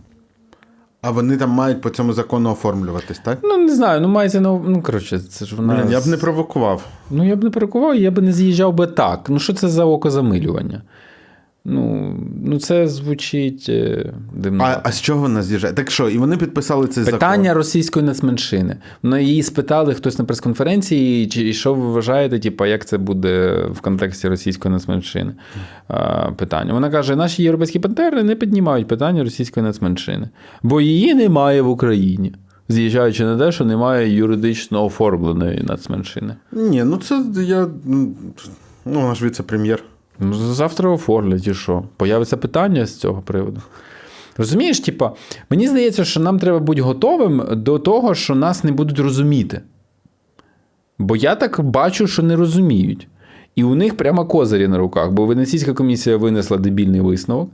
[1.03, 3.39] А вони там мають по цьому закону оформлюватись, так?
[3.43, 5.75] Ну, не знаю, ну мається на ну, коротше, це ж вона.
[5.75, 6.87] Блін, я б не провокував.
[7.11, 9.27] Ну, я б не провокував, я б не з'їжджав би так.
[9.29, 10.83] Ну, що це за окозамилювання?
[11.65, 13.71] Ну, ну це звучить
[14.35, 14.65] дивно.
[14.65, 15.75] А а з чого вона з'їжджає?
[15.75, 17.19] Так що, і вони підписали цей закон?
[17.19, 18.77] Питання російської нацменшини.
[19.03, 23.81] Ну, її спитали хтось на прес-конференції, чи що ви вважаєте, типу, як це буде в
[23.81, 25.35] контексті російської нацменшини?
[25.89, 26.73] А, питання.
[26.73, 30.29] Вона каже: наші європейські партнери не піднімають питання російської нацменшини,
[30.63, 32.35] бо її немає в Україні.
[32.69, 36.35] З'їжджаючи на те, що немає юридично оформленої нацменшини.
[36.53, 37.67] Ні, ну це я.
[37.85, 38.15] Ну,
[38.85, 39.83] вона ж віце-прем'єр.
[40.19, 41.83] Ну, завтра оформлять і що?
[41.97, 43.61] Появиться питання з цього приводу.
[44.37, 45.13] Розумієш, типа,
[45.51, 49.61] мені здається, що нам треба бути готовим до того, що нас не будуть розуміти.
[50.99, 53.09] Бо я так бачу, що не розуміють.
[53.55, 57.51] І у них прямо козирі на руках, бо Венеційська комісія винесла дебільний висновок.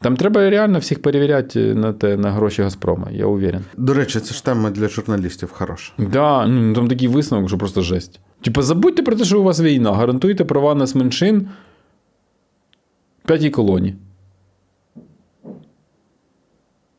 [0.00, 3.64] Там треба реально всіх перевіряти на те, на гроші Газпрома, я уверен.
[3.76, 5.92] До речі, це ж тема для журналістів хороша.
[5.98, 8.20] Да, ну там такий висновок, що просто жесть.
[8.42, 11.48] Типа, забудьте про те, що у вас війна, гарантуйте права нас меншин
[13.26, 13.94] п'ятій колоні.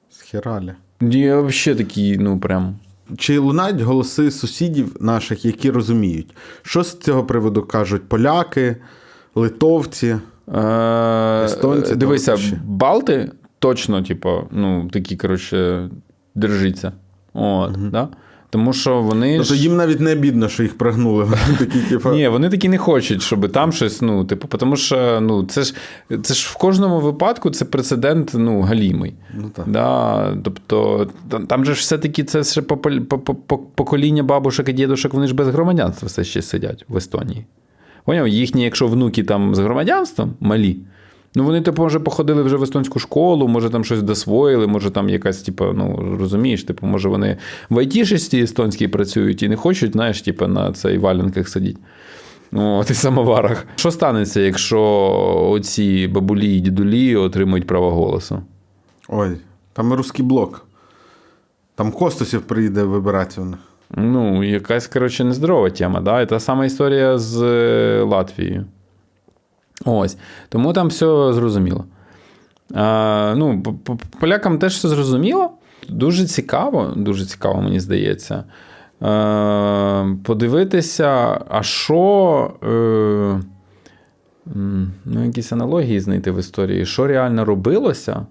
[0.10, 0.74] Схералі.
[1.02, 2.76] Я взагалі такий, ну прям.
[3.18, 8.78] Чи лунають голоси сусідів наших, які розуміють, що з цього приводу кажуть поляки,
[9.36, 10.16] литовці,
[11.44, 11.96] естонці?
[11.96, 15.90] Дивися, Балти точно, типу, ну, такі, коротше,
[16.36, 16.92] держіться.
[17.34, 17.88] От, угу.
[17.92, 18.10] да?
[18.50, 19.38] Тому що вони.
[19.38, 19.62] Тобто ж...
[19.62, 21.24] їм навіть не бідно, що їх прогнули.
[21.48, 22.10] Вони такі, типу...
[22.10, 24.02] Ні, вони такі не хочуть, щоб там щось.
[24.02, 25.74] Ну, типу, тому що ну, це ж
[26.22, 29.14] це ж в кожному випадку це прецедент ну, галімий.
[29.34, 29.68] Ну, так.
[29.68, 31.08] Да, Тобто,
[31.48, 32.62] там же ж все-таки це ще
[33.76, 37.46] покоління бабушок і дідушок, вони ж без громадянства все ще сидять в Естонії.
[38.06, 38.28] Поняв?
[38.28, 40.78] Їхні, якщо внуки там з громадянством малі.
[41.38, 45.10] Ну, вони, типу, може, походили вже в естонську школу, може там щось досвоїли, може там
[45.10, 47.38] якась, типу, ну розумієш, типу, може, вони
[47.70, 51.80] в айтішисті естонській працюють і не хочуть, знаєш, типу, на цей валенках сидіти.
[52.52, 53.68] От, і самоварах.
[53.76, 54.82] Що станеться, якщо
[55.52, 58.42] оці бабулі і дідулі отримують право голосу?
[59.10, 59.38] Ой,
[59.74, 60.66] там русський блок.
[61.76, 63.60] Там Костусів приїде вибирати них.
[63.96, 66.02] Ну, якась, коротше, нездорова тема.
[66.02, 66.22] Да?
[66.22, 68.66] І та сама історія з е, Латвією.
[69.86, 70.18] Ось.
[70.50, 71.86] Тому там все зрозуміло.
[72.74, 73.64] А, ну,
[74.20, 75.52] Полякам теж все зрозуміло.
[75.90, 78.44] Дуже цікаво, дуже цікаво, мені здається.
[79.04, 82.54] Е, Подивитися, а що.
[82.64, 83.42] Е,
[85.06, 88.26] ну, якісь аналогії знайти в історії, що реально робилося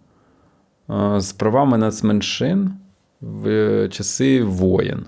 [0.91, 2.73] е, з правами нацменшин
[3.21, 5.07] в часи воєн.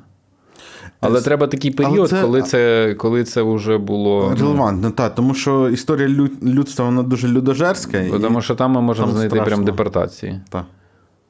[1.00, 2.22] Але треба такий період, це...
[2.22, 4.28] коли це коли це вже було.
[4.30, 6.08] Ну, Релевантно, так, тому що історія
[6.42, 8.04] людства вона дуже людожерська.
[8.22, 9.54] Тому що там ми можемо там знайти страшно.
[9.54, 10.40] прям депортації.
[10.50, 10.64] Так.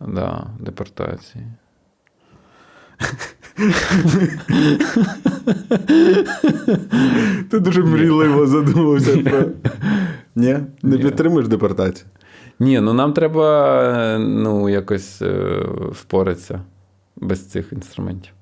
[0.00, 1.44] Да, депортації.
[7.50, 9.44] Ти дуже мрійливо задумався про.
[10.36, 10.58] Ні?
[10.82, 12.06] Не підтримуєш депортацію?
[12.60, 16.60] Ні, ну нам треба ну, якось е, впоратися
[17.16, 18.32] без цих інструментів.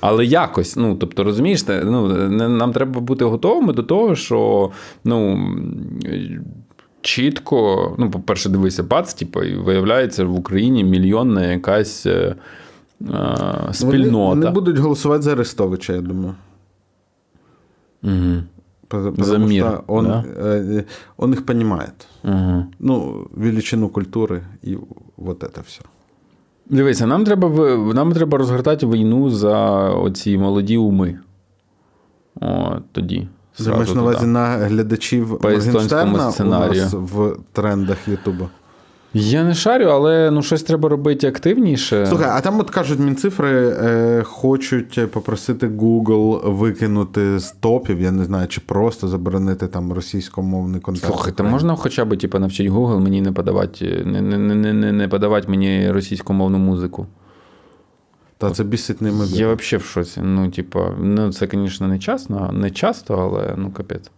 [0.00, 2.08] Але якось, ну тобто, розумієш, ну,
[2.48, 4.70] нам треба бути готовими до того, що
[5.04, 5.48] ну,
[7.00, 12.34] чітко, ну, по-перше, дивися, бац, типу, і виявляється, в Україні мільйонна якась е,
[13.72, 14.28] спільнота.
[14.28, 16.34] Вони, вони будуть голосувати за Арестовича, я думаю.
[18.02, 18.42] Угу.
[18.88, 20.24] Потому за мир, что он, да?
[20.26, 20.84] э,
[21.16, 22.08] он их понимает.
[22.24, 22.66] Угу.
[22.78, 24.76] Ну, величину культури і
[25.16, 25.80] вот это все.
[26.70, 27.48] Дивися, нам треба
[27.94, 29.58] нам треба розгортати війну за
[29.90, 31.18] оці молоді уми.
[32.40, 33.28] О, тоді.
[33.64, 38.48] Ти маєш на увазі на глядачів Моргенштерна у нас в трендах Ютубу.
[39.14, 42.06] Я не шарю, але ну щось треба робити активніше.
[42.06, 48.24] Слухай, а там от кажуть, мінцифри е, хочуть попросити Google викинути з топів, я не
[48.24, 51.12] знаю, чи просто заборонити там російськомовний контент.
[51.12, 54.92] Слухай, то можна хоча б типу, навчити Google мені не подавати, не, не, не, не,
[54.92, 57.06] не подавати мені російськомовну музику.
[58.38, 59.36] Та це бісить неймовірно.
[59.36, 60.20] Я взагалі в шоці.
[60.24, 64.10] Ну, типу, ну це, звісно, не часто, не часто, але ну капець.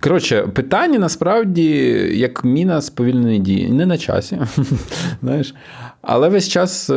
[0.00, 1.70] Коротше, питання насправді
[2.14, 3.68] як міна сповільної дії.
[3.68, 4.38] Не на часі.
[5.22, 5.54] знаєш.
[6.06, 6.94] Але весь час е,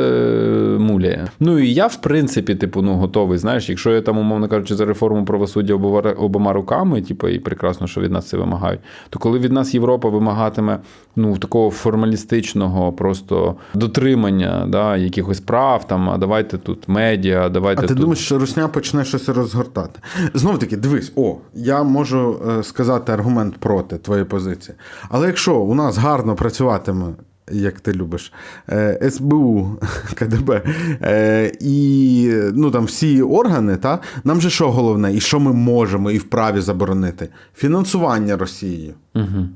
[0.80, 1.28] муляє.
[1.40, 3.38] Ну і я, в принципі, типу, ну, готовий.
[3.38, 5.74] Знаєш, якщо я там, умовно кажучи, за реформу правосуддя
[6.18, 10.10] обома руками, типу, і прекрасно, що від нас це вимагають, то коли від нас Європа
[10.10, 10.80] вимагатиме
[11.16, 17.80] ну, такого формалістичного просто дотримання да, якихось прав, там, а давайте тут медіа, давайте.
[17.80, 17.98] А ти тут...
[17.98, 20.00] думаєш, що Русня почне щось розгортати?
[20.34, 24.78] Знов таки, дивись, о, я можу е, сказати аргумент проти твоєї позиції.
[25.10, 27.06] Але якщо у нас гарно працюватиме
[27.52, 28.34] як ти любиш,
[28.70, 29.68] е, СБУ,
[30.16, 30.64] КДБ
[31.02, 36.12] е, і ну, там всі органи, та, нам же що головне, і що ми можемо
[36.12, 37.30] і вправі заборонити?
[37.56, 38.94] Фінансування Росії.
[39.16, 39.48] Угу.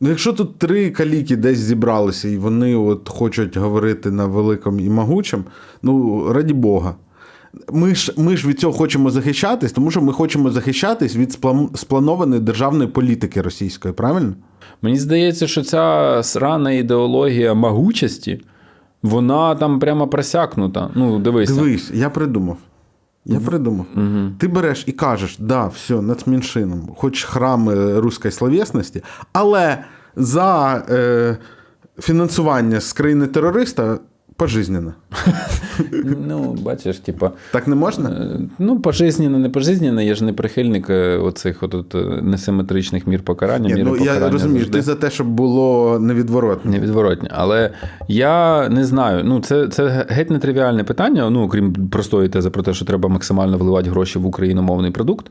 [0.00, 4.90] Ну, Якщо тут три каліки десь зібралися, і вони от хочуть говорити на великому і
[4.90, 5.44] могучому,
[5.82, 6.94] ну раді Бога.
[7.72, 11.38] Ми ж ми ж від цього хочемо захищатись, тому що ми хочемо захищатись від
[11.74, 14.34] спланованої державної політики російської, правильно?
[14.82, 18.40] Мені здається, що ця срана ідеологія могучості,
[19.02, 20.90] вона там прямо просякнута.
[20.94, 21.54] Ну, дивися.
[21.54, 22.56] Дивись, я придумав.
[23.24, 23.86] Я придумав.
[23.96, 24.30] Угу.
[24.38, 29.02] Ти береш і кажеш, да, все, нацменшинам, хоч храми руської словесності,
[29.32, 29.78] але
[30.16, 31.36] за е,
[31.98, 33.98] фінансування з країни терориста
[34.38, 34.94] пожизненно.
[36.26, 37.32] Ну, бачиш, типа.
[37.52, 38.10] Так не можна?
[38.10, 43.22] Е, ну, пожизненно, не пожизненно, я ж не прихильник е, оцих от, е, несиметричних мір
[43.22, 43.74] покарання.
[43.74, 44.78] Ні, ну, покарання Я розумію, завжди.
[44.78, 46.70] ти за те, щоб було невідворотне.
[46.70, 47.30] Невідворотне.
[47.32, 47.70] Але
[48.08, 49.24] я не знаю.
[49.24, 53.58] Ну, це це геть нетривіальне питання, ну, окрім простої тези про те, що треба максимально
[53.58, 55.26] вливати гроші в україномовний продукт.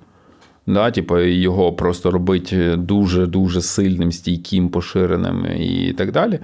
[0.67, 6.39] Да, типу, Його просто робити дуже-дуже сильним, стійким, поширеним і так далі.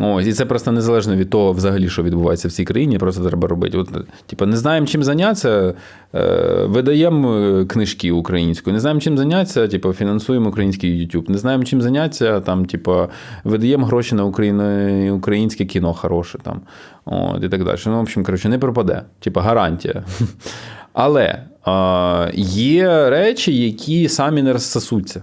[0.00, 3.48] Ось, і це просто незалежно від того, взагалі, що відбувається в цій країні, просто треба
[3.48, 3.78] робити.
[3.78, 3.88] От,
[4.26, 5.74] Типу, не знаємо, чим зайнятися,
[6.14, 11.64] е, видаємо е, книжки українською, не знаємо, чим зайнятися, типу, фінансуємо український YouTube, не знаємо,
[11.64, 13.08] чим зайнятися, там, типу,
[13.44, 16.60] видаємо гроші на Україну, українське кіно хороше там,
[17.04, 17.78] от, і так далі.
[17.86, 19.02] Ну, в общем, коротше, не пропаде.
[19.20, 20.04] Типу, гарантія.
[20.92, 25.22] Але е, є речі, які самі не розсосуться.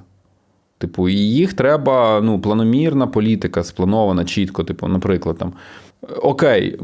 [0.83, 4.63] Типу, і їх треба ну, планомірна політика, спланована чітко.
[4.63, 5.53] Типу, наприклад, там.
[6.21, 6.79] Окей,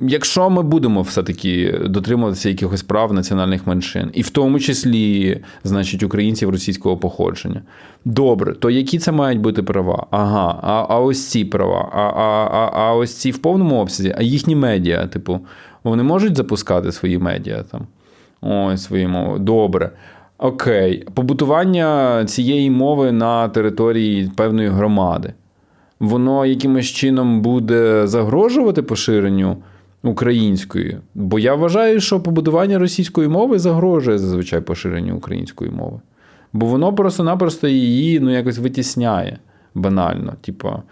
[0.00, 6.50] якщо ми будемо все-таки дотримуватися якихось прав національних меншин, і в тому числі, значить, українців
[6.50, 7.62] російського походження,
[8.04, 10.06] добре, то які це мають бути права?
[10.10, 14.14] Ага, а а ось ці права, а а, а, а ось ці в повному обсязі,
[14.18, 15.40] а їхні медіа, типу,
[15.84, 17.86] вони можуть запускати свої медіа там,
[18.40, 19.38] ось свої мови.
[19.38, 19.90] Добре.
[20.42, 25.32] Окей, побутування цієї мови на території певної громади.
[26.00, 29.56] Воно якимось чином буде загрожувати поширенню
[30.02, 30.98] української.
[31.14, 36.00] Бо я вважаю, що побудування російської мови загрожує зазвичай поширенню української мови.
[36.52, 39.38] Бо воно просто-напросто її ну, якось витісняє
[39.74, 40.34] банально.
[40.40, 40.82] Типа,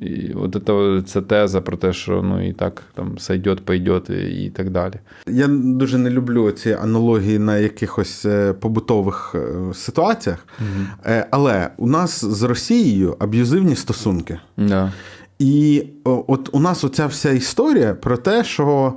[0.00, 4.44] і от це, ця теза про те, що ну і так там сайдет, пойдет і,
[4.44, 4.94] і так далі.
[5.26, 11.14] Я дуже не люблю ці аналогії на якихось е, побутових е, ситуаціях, угу.
[11.30, 14.38] але у нас з Росією аб'юзивні стосунки.
[14.56, 14.92] Да.
[15.38, 18.92] І от у нас оця вся історія про те, що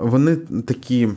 [0.00, 1.08] вони такі.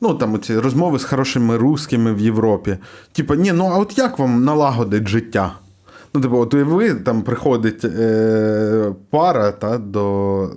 [0.00, 2.78] Ну, там оці розмови з хорошими русскими в Європі.
[3.12, 5.52] Типа, ні, ну а от як вам налагодить життя?
[6.14, 10.50] Ну, типу, от ви там приходить е, пара та, до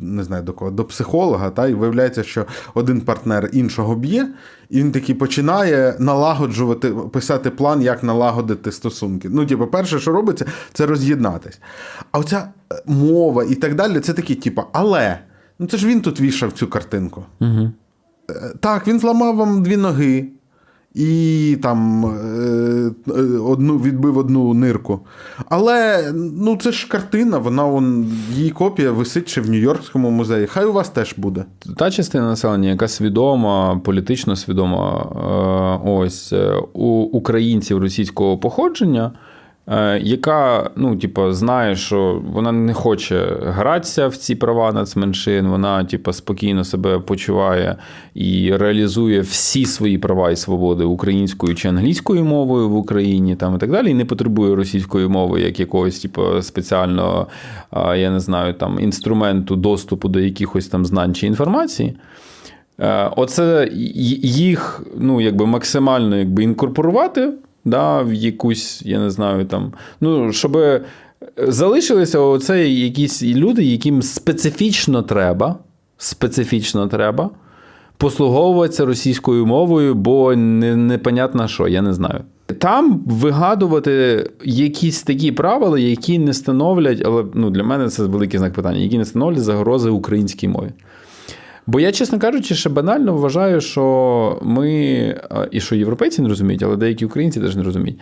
[0.00, 4.28] не знаю до кого, до психолога, та, і виявляється, що один партнер іншого б'є,
[4.70, 9.28] і він такий починає налагоджувати, писати план, як налагодити стосунки.
[9.30, 11.60] Ну, типу, перше, що робиться, це роз'єднатись.
[12.12, 15.18] А оця е, мова і так далі, це такі, типу, але
[15.58, 17.24] ну це ж він тут вішав цю картинку.
[17.40, 17.70] Угу.
[18.60, 20.28] Так, він зламав вам дві ноги
[20.94, 22.90] і там е,
[23.38, 25.00] одну відбив одну нирку.
[25.48, 30.46] Але ну це ж картина, вона он, її копія висить ще в Нью-Йоркському музеї.
[30.46, 31.44] Хай у вас теж буде.
[31.76, 35.06] Та частина населення, яка свідома, політично свідома,
[35.84, 36.32] е, ось
[36.72, 39.12] у українців російського походження.
[39.68, 45.84] Е, яка ну, типу, знає, що вона не хоче гратися в ці права нацменшин, вона
[45.84, 47.76] типу, спокійно себе почуває
[48.14, 53.58] і реалізує всі свої права і свободи українською чи англійською мовою в Україні там, і
[53.58, 57.26] так далі, і не потребує російської мови як якогось типу, спеціального,
[57.96, 61.96] я не знаю, там, інструменту доступу до якихось там знань чи інформації.
[62.80, 63.68] Е, оце
[64.22, 67.32] їх ну, якби максимально якби, інкорпорувати
[67.64, 70.58] да, в якусь, я не знаю, там, ну, щоб
[71.38, 75.58] залишилися оце якісь люди, яким специфічно треба,
[75.98, 77.30] специфічно треба
[77.96, 82.20] послуговуватися російською мовою, бо не, непонятно що, я не знаю.
[82.58, 88.52] Там вигадувати якісь такі правила, які не становлять, але ну, для мене це великий знак
[88.52, 90.70] питання, які не становлять загрози українській мові.
[91.66, 96.76] Бо я, чесно кажучи, ще банально вважаю, що ми, і що європейці не розуміють, але
[96.76, 98.00] деякі українці теж не розуміють.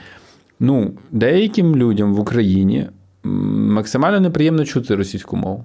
[0.61, 2.87] Ну, деяким людям в Україні
[3.25, 5.65] максимально неприємно чути російську мову.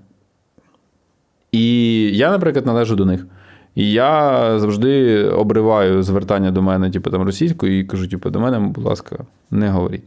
[1.51, 3.27] І я, наприклад, належу до них.
[3.75, 8.59] І я завжди обриваю звертання до мене, типу, там російською, і кажу, типу, до мене,
[8.59, 9.17] будь ласка,
[9.51, 10.03] не говоріть.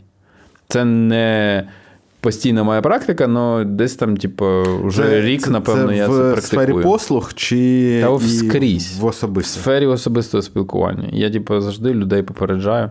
[0.69, 1.65] Це не
[2.21, 6.13] постійна моя практика, але десь там, типу, вже це, рік, це, напевно, це я це
[6.13, 6.39] практикую.
[6.39, 8.99] В сфері послуг чи Та скрізь.
[9.01, 9.61] в особисто?
[9.61, 11.09] В сфері особистого спілкування.
[11.13, 12.91] Я, типу, завжди людей попереджаю.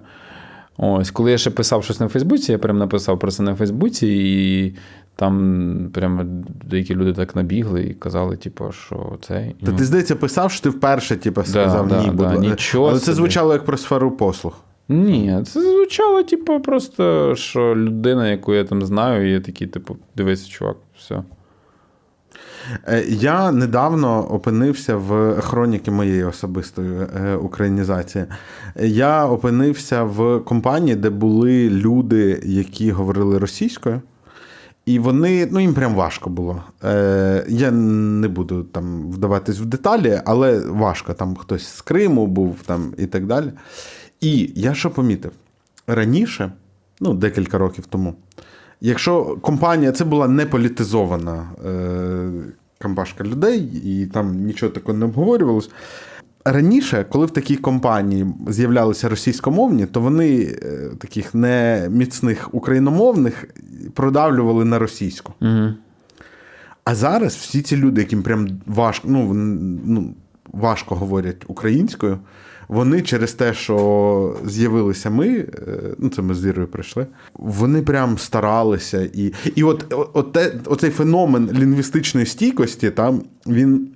[0.77, 4.07] Ось, коли я ще писав щось на Фейсбуці, я прям написав про це на Фейсбуці,
[4.07, 4.75] і
[5.15, 6.23] там прямо
[6.63, 9.51] деякі люди так набігли і казали, типу, що це.
[9.65, 9.77] Та ну...
[9.77, 12.99] ти, здається, писав, що ти вперше типу, сказав да, ні, да, будь да, нічого Але
[12.99, 14.53] це звучало як про сферу послуг.
[14.89, 20.47] Ні, це звучало, типу, просто що людина, яку я там знаю, є такий, типу, дивись,
[20.47, 21.23] чувак, все.
[23.07, 28.25] Я недавно опинився в хроніки моєї особистої е, українізації.
[28.79, 34.01] Я опинився в компанії, де були люди, які говорили російською.
[34.85, 36.63] І вони, ну їм прям важко було.
[36.83, 41.13] Е, Я не буду там вдаватись в деталі, але важко.
[41.13, 43.51] Там хтось з Криму був там і так далі.
[44.21, 45.31] І я що помітив?
[45.87, 46.51] Раніше,
[46.99, 48.15] ну, декілька років тому,
[48.81, 52.31] якщо компанія це була не політизована е,
[52.77, 55.69] кампашка людей, і там нічого такого не обговорювалось.
[56.45, 63.45] Раніше, коли в такій компанії з'являлися російськомовні, то вони е, таких неміцних україномовних
[63.93, 65.33] продавлювали на російську.
[65.41, 65.73] Угу.
[66.83, 69.33] А зараз всі ці люди, яким прям важко ну,
[69.85, 70.13] ну,
[70.53, 72.19] важко говорять українською,
[72.69, 75.45] вони через те, що з'явилися ми, е,
[75.97, 79.09] ну це ми з вірою прийшли, вони прям старалися.
[79.13, 83.87] І і от, от те, оцей феномен лінгвістичної стійкості, там він.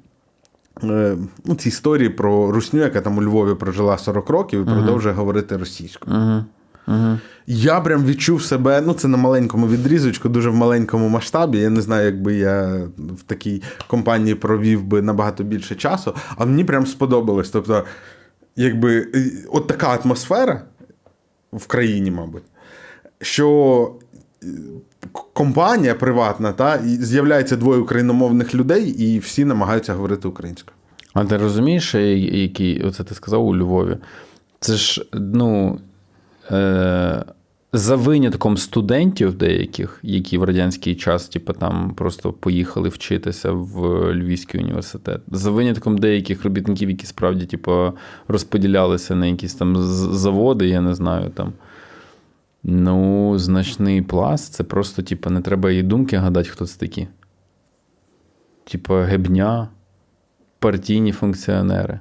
[0.84, 4.74] Е, ну, Ці історії про русню, яка там у Львові прожила 40 років і uh-huh.
[4.74, 6.16] продовжує говорити російською.
[6.16, 6.44] Uh-huh.
[6.88, 7.20] Uh-huh.
[7.48, 11.58] Я прям відчув себе, ну це на маленькому відрізочку, дуже в маленькому масштабі.
[11.58, 16.64] Я не знаю, якби я в такій компанії провів би набагато більше часу, а мені
[16.64, 17.50] прям сподобалось.
[17.50, 17.84] Тобто,
[18.56, 19.08] якби
[19.52, 20.62] от така атмосфера
[21.54, 22.44] в країні, мабуть,
[23.22, 23.96] що
[24.44, 24.48] е,
[25.34, 30.76] компанія приватна, та, з'являється двоє україномовних людей, і всі намагаються говорити українською.
[31.14, 33.98] А ти розумієш, який оце ти сказав у Львові?
[34.60, 35.80] Це ж, ну.
[36.52, 37.26] Е,
[37.74, 43.82] за винятком студентів деяких, які в радянський час, типу, там просто поїхали вчитися в
[44.14, 45.22] Львівський університет.
[45.32, 47.92] За винятком деяких робітників, які справді, типу,
[48.28, 51.54] розподілялися на якісь там заводи, я не знаю там.
[52.64, 57.08] Ну, значний пласт, це просто, типу, не треба її думки гадати, хто це такі.
[58.64, 59.68] Типа, гебня,
[60.60, 62.00] партійні функціонери.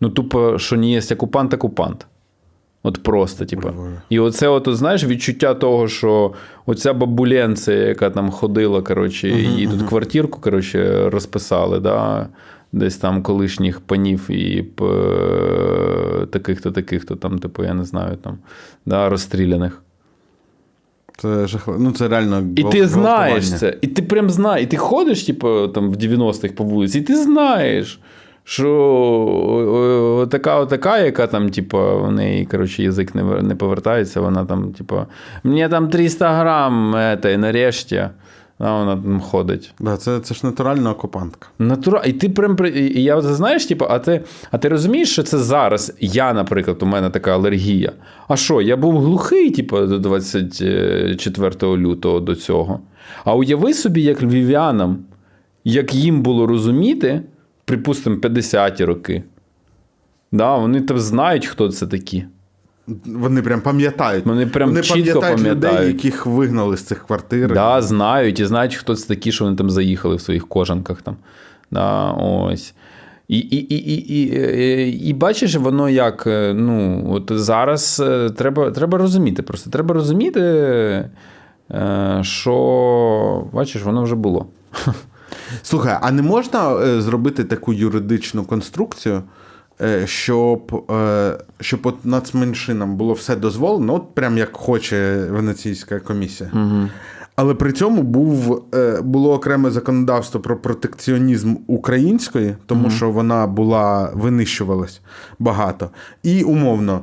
[0.00, 2.06] Ну, тупо, що не є окупант, окупант.
[2.82, 3.70] От просто, типу.
[4.08, 6.32] І оце, от, знаєш, відчуття того, що
[6.66, 9.78] оця бабуленця, яка там ходила, коротше, uh-huh, їй uh-huh.
[9.78, 12.26] тут квартирку коротше, розписали, да?
[12.72, 14.62] десь там колишніх панів і
[16.30, 18.38] таких-то, таких-то, там, типу, я не знаю, там,
[18.86, 19.82] да, розстріляних.
[21.18, 21.80] Це жахливо.
[21.80, 22.42] Ну, це реально.
[22.56, 23.78] І ти знаєш це.
[23.80, 27.16] І ти прям знаєш, і ти ходиш, типу, там в 90-х по вулиці, і ти
[27.16, 28.00] знаєш
[28.44, 34.72] що така, така, яка там, типу, в неї коротше, язик не не повертається, вона там,
[34.72, 34.96] типу,
[35.44, 38.08] мені там 300 грам, это, нарешті.
[38.58, 39.74] А вона там ходить.
[39.80, 41.48] Да, Це це ж натуральна окупантка.
[41.58, 42.02] Натура...
[42.06, 44.20] І ти прям і я знаєш, типу, а ти
[44.50, 47.92] а ти розумієш, що це зараз я, наприклад, у мене така алергія.
[48.28, 52.80] А що, я був глухий, типу, до 24 лютого до цього.
[53.24, 54.98] А уяви собі, як львів'янам,
[55.64, 57.22] як їм було розуміти,
[57.72, 59.22] припустимо, 50-ті роки.
[60.32, 62.24] Да, Вони там знають, хто це такі.
[63.06, 64.26] Вони прям пам'ятають.
[64.26, 67.54] Вони прям вони чітко пам'ятають людей, яких вигнали з цих квартир.
[67.54, 71.02] Да, знають і знають, хто це такі, що вони там заїхали в своїх кожанках.
[71.02, 71.16] Там.
[71.70, 72.74] Да, ось.
[73.28, 76.26] І і, і, і, і, і бачиш, воно як.
[76.26, 79.42] Е, ну, от Зараз е, треба треба розуміти.
[79.42, 80.40] Просто треба розуміти,
[81.70, 84.46] е, що бачиш, воно вже було.
[85.62, 89.22] Слухай, а не можна е, зробити таку юридичну конструкцію,
[89.80, 96.50] е, щоб е, щоб от нацменшинам було все дозволено, от прям як хоче Венеційська комісія.
[96.54, 96.88] Угу.
[97.36, 98.64] Але при цьому був,
[99.02, 105.00] було окреме законодавство про протекціонізм української, тому mm що вона була винищувалась
[105.38, 105.90] багато.
[106.22, 107.02] І умовно,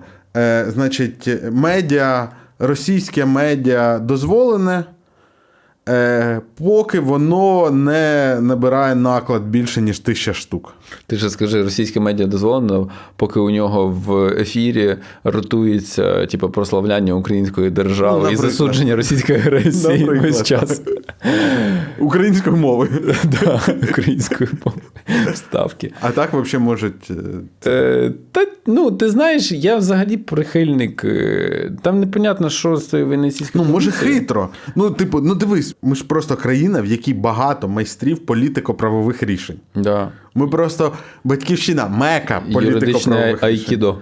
[0.67, 2.29] значить, медіа,
[2.59, 4.83] російське медіа дозволене.
[5.89, 10.73] Е, поки воно не набирає наклад більше, ніж тисяча штук.
[11.07, 17.69] Ти ж скажи, російське медіа дозволено, поки у нього в ефірі ротується типу, прославляння української
[17.69, 20.81] держави ну, і засудження російської агресії весь час.
[21.99, 22.89] Українською мовою.
[23.41, 24.83] Да, Українською мовою.
[25.33, 25.93] Вставки.
[26.01, 27.11] А так взагалі можуть.
[27.65, 31.05] Е, е, та, ну, Ти знаєш, я взагалі прихильник.
[31.81, 33.65] Там непонятно, що з цією венеційською.
[33.65, 34.49] Ну, може, хитро.
[34.75, 39.57] Ну, типу, ну дивись, ми ж просто країна, в якій багато майстрів політико-правових рішень.
[39.75, 40.11] Да.
[40.35, 43.97] Ми просто батьківщина, мека політико-правових айкідо.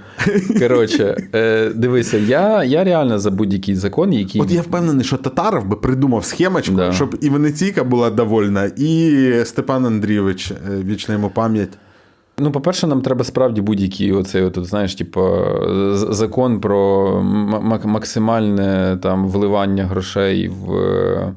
[0.59, 4.41] Коротше, е, дивися, я я реально за будь-який закон, який.
[4.41, 6.91] От я впевнений, що Татаров би придумав схемочку, да.
[6.91, 11.77] щоб і Венеційка була довольна, і Степан Андрійович, е, вічна йому пам'ять.
[12.39, 15.29] Ну, по-перше, нам треба справді будь-який оцей, от, знаєш, типу,
[15.93, 17.21] закон про
[17.83, 21.33] максимальне там вливання грошей в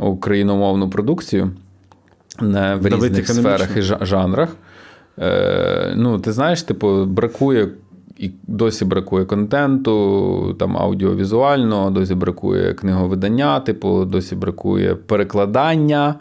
[0.00, 1.50] україномовну продукцію
[2.40, 4.56] в різних сферах і жанрах.
[5.18, 7.68] Е, Ну, Ти знаєш, типу, бракує.
[8.18, 16.14] І досі бракує контенту, там аудіовізуального, досі бракує книговидання, типу, досі бракує перекладання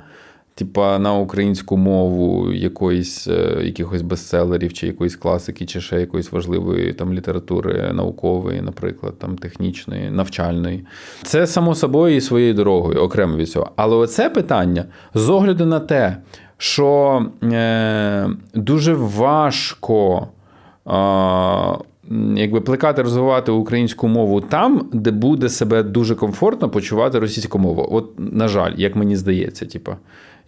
[0.59, 6.93] типа на українську мову якоїсь, е, якихось бестселерів, чи якоїсь класики, чи ще якоїсь важливої
[6.93, 10.85] там літератури наукової, наприклад, там технічної, навчальної.
[11.23, 13.71] Це само собою і своєю дорогою, окремо від цього.
[13.75, 16.17] Але оце питання з огляду на те,
[16.57, 20.27] що е, дуже важко.
[20.87, 21.89] Е,
[22.35, 27.87] Якби плекати, розвивати українську мову там, де буде себе дуже комфортно почувати російську мову.
[27.91, 29.91] От, на жаль, як мені здається, типу.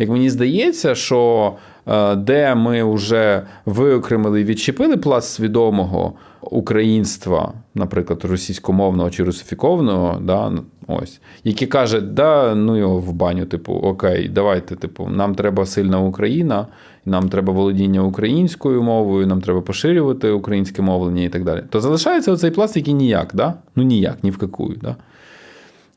[0.02, 1.52] Як мені здається, що
[1.88, 10.52] е, де ми вже виокремили і відчепили пласт свідомого українства, наприклад, російськомовного чи русифікованого, да,
[10.88, 16.00] ось, які каже, да, ну його в баню, типу, окей, давайте, типу, нам треба сильна
[16.00, 16.68] Україна,
[17.06, 21.64] нам треба володіння українською мовою, нам треба поширювати українське мовлення і так далі.
[21.70, 23.54] То залишається оцей пласт, який ніяк, да?
[23.76, 24.78] ну ніяк, ні в какую.
[24.82, 24.96] Да?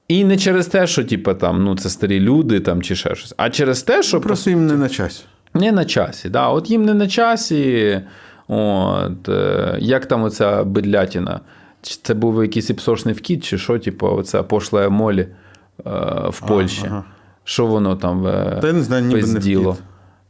[0.09, 3.35] І не через те, що типу, там, ну, це старі люди там, чи ще щось,
[3.37, 4.21] а через те, що.
[4.21, 5.25] Просто їм не на часі.
[5.55, 6.49] Не на часі, да.
[6.49, 8.01] От їм не на часі.
[8.49, 11.41] От, е, Як там оця бедлятіна?
[11.83, 15.91] Чи це був якийсь іпсошний вкіт, чи що, типу, оця пошла молі е,
[16.29, 16.85] в Польщі.
[16.87, 17.05] Ага.
[17.45, 19.75] Що воно там е, Та я не знаю, ніби не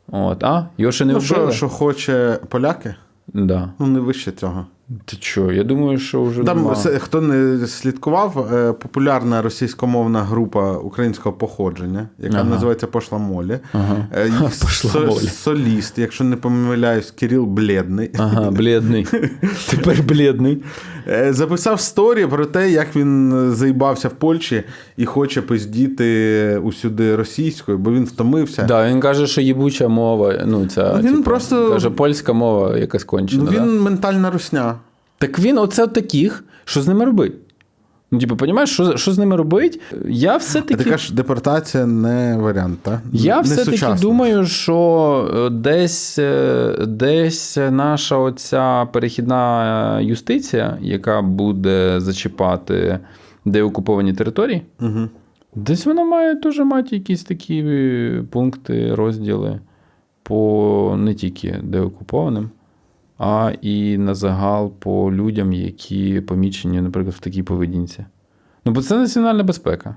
[0.09, 0.67] От, а?
[0.79, 1.47] Його ще не ну, вбили?
[1.47, 2.95] Що, що хоче поляки?
[3.27, 3.71] Да.
[3.79, 4.67] Ну, не вище цього.
[5.05, 5.53] Ти що?
[5.53, 6.43] Я думаю, що вже.
[6.45, 6.75] Там, нема.
[6.75, 12.51] хто не слідкував, е, популярна російськомовна група українського походження, яка Ага.
[12.51, 13.59] називається Пошла Молі.
[13.73, 14.07] Ага.
[14.15, 15.27] Е, Пошла со- Молі.
[15.27, 18.11] соліст, якщо не помиляюсь, Кирил Бледний.
[18.19, 19.07] Ага, блідний.
[19.71, 20.63] Тепер блідний.
[21.09, 24.63] Е, Записав сторі про те, як він е, заїбався в Польщі
[24.97, 28.63] і хоче пиздіти усюди російською, бо він втомився.
[28.63, 30.35] Да, він каже, що їбуча мова.
[30.47, 33.43] Ну, ця, Він типу, просто- каже, польська мова якась кончена.
[33.45, 33.63] Ну, да?
[33.65, 34.75] він ментальна русня.
[35.19, 37.33] Так він оце таких, що з ними робить?
[38.15, 39.81] Ну, типу, розумієш, що, що з ними робить?
[40.09, 40.85] Я все-таки.
[40.85, 43.01] ти кажеш, депортація не варіант, так?
[43.13, 44.09] Я не все-таки сучасно.
[44.09, 52.99] думаю, що е, десь, е, десь наша оця перехідна юстиція, яка буде зачіпати
[53.45, 55.09] деокуповані території, Угу.
[55.55, 59.61] десь вона має теж мати якісь такі е, пункти, розділи
[60.23, 62.51] по не тільки деокупованим,
[63.19, 68.05] а і на загал по людям, які помічені, наприклад, в такій поведінці.
[68.65, 69.97] Ну, бо це національна безпека.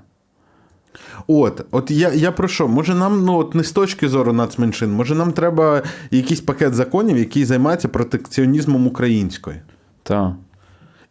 [1.26, 2.68] От, от я, я про що?
[2.68, 7.18] Може, нам ну от не з точки зору нацменшин, може нам треба якийсь пакет законів,
[7.18, 9.56] який займається протекціонізмом української.
[10.02, 10.32] Так.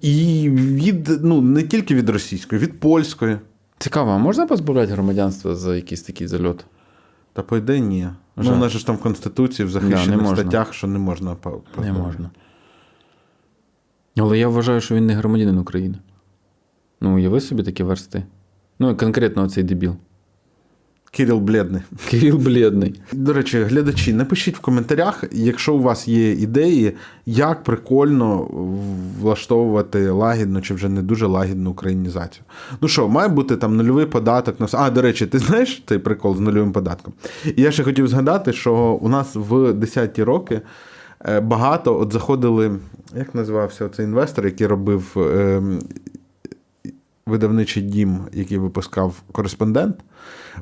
[0.01, 3.38] І від, ну, не тільки від російської, від польської.
[3.78, 6.66] Цікаво, а можна позбавляти громадянства за якийсь такий зальот?
[7.34, 8.08] Та по ідеї ні.
[8.38, 8.54] Ну, Жаль.
[8.54, 11.62] у нас же ж там в Конституції в захищених да, статтях, що не можна по-
[11.82, 12.30] Не можна.
[14.18, 15.98] Але я вважаю, що він не громадянин України.
[17.02, 18.24] Ну, уяви собі такі версти.
[18.80, 19.96] Ну, конкретно оцей дебіл.
[21.18, 21.82] Кирил Бледний.
[22.09, 23.01] Кирил блідний.
[23.11, 26.93] До речі, глядачі, напишіть в коментарях, якщо у вас є ідеї,
[27.26, 28.47] як прикольно
[29.22, 32.43] влаштовувати лагідну чи вже не дуже лагідну українізацію.
[32.82, 34.78] Ну що, має бути там нульовий податок на все.
[34.78, 37.13] А, до речі, ти знаєш цей прикол з нульовим податком?
[37.45, 40.61] І я ще хотів згадати, що у нас в 10-ті роки
[41.26, 42.72] е, багато от заходили,
[43.15, 45.18] як називався цей інвестор, який робив.
[47.28, 49.96] Видавничий дім, який випускав кореспондент,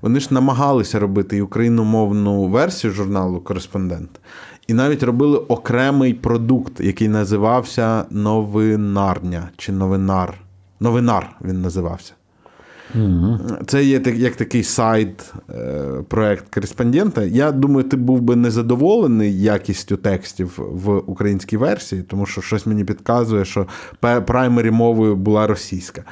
[0.01, 4.09] вони ж намагалися робити і україномовну версію журналу Кореспондент,
[4.67, 10.33] і навіть робили окремий продукт, який називався Новинарня чи Новинар.
[10.79, 12.13] Новинар він називався.
[13.67, 17.23] Це є так- як такий сайт, е, проект кореспондента.
[17.23, 22.83] Я думаю, ти був би незадоволений якістю текстів в українській версії, тому що щось мені
[22.83, 23.67] підказує, що
[24.25, 26.03] праймері мовою була російська.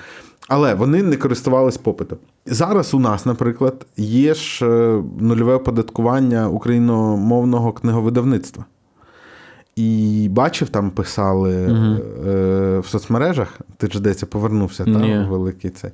[0.47, 2.17] Але вони не користувались попитом.
[2.45, 8.65] Зараз у нас, наприклад, є ж е, нульове оподаткування україномовного книговидавництва.
[9.75, 13.59] І бачив, там писали е, в соцмережах.
[13.77, 14.93] Ти ж десь повернувся, Ні.
[14.93, 15.91] там великий цей.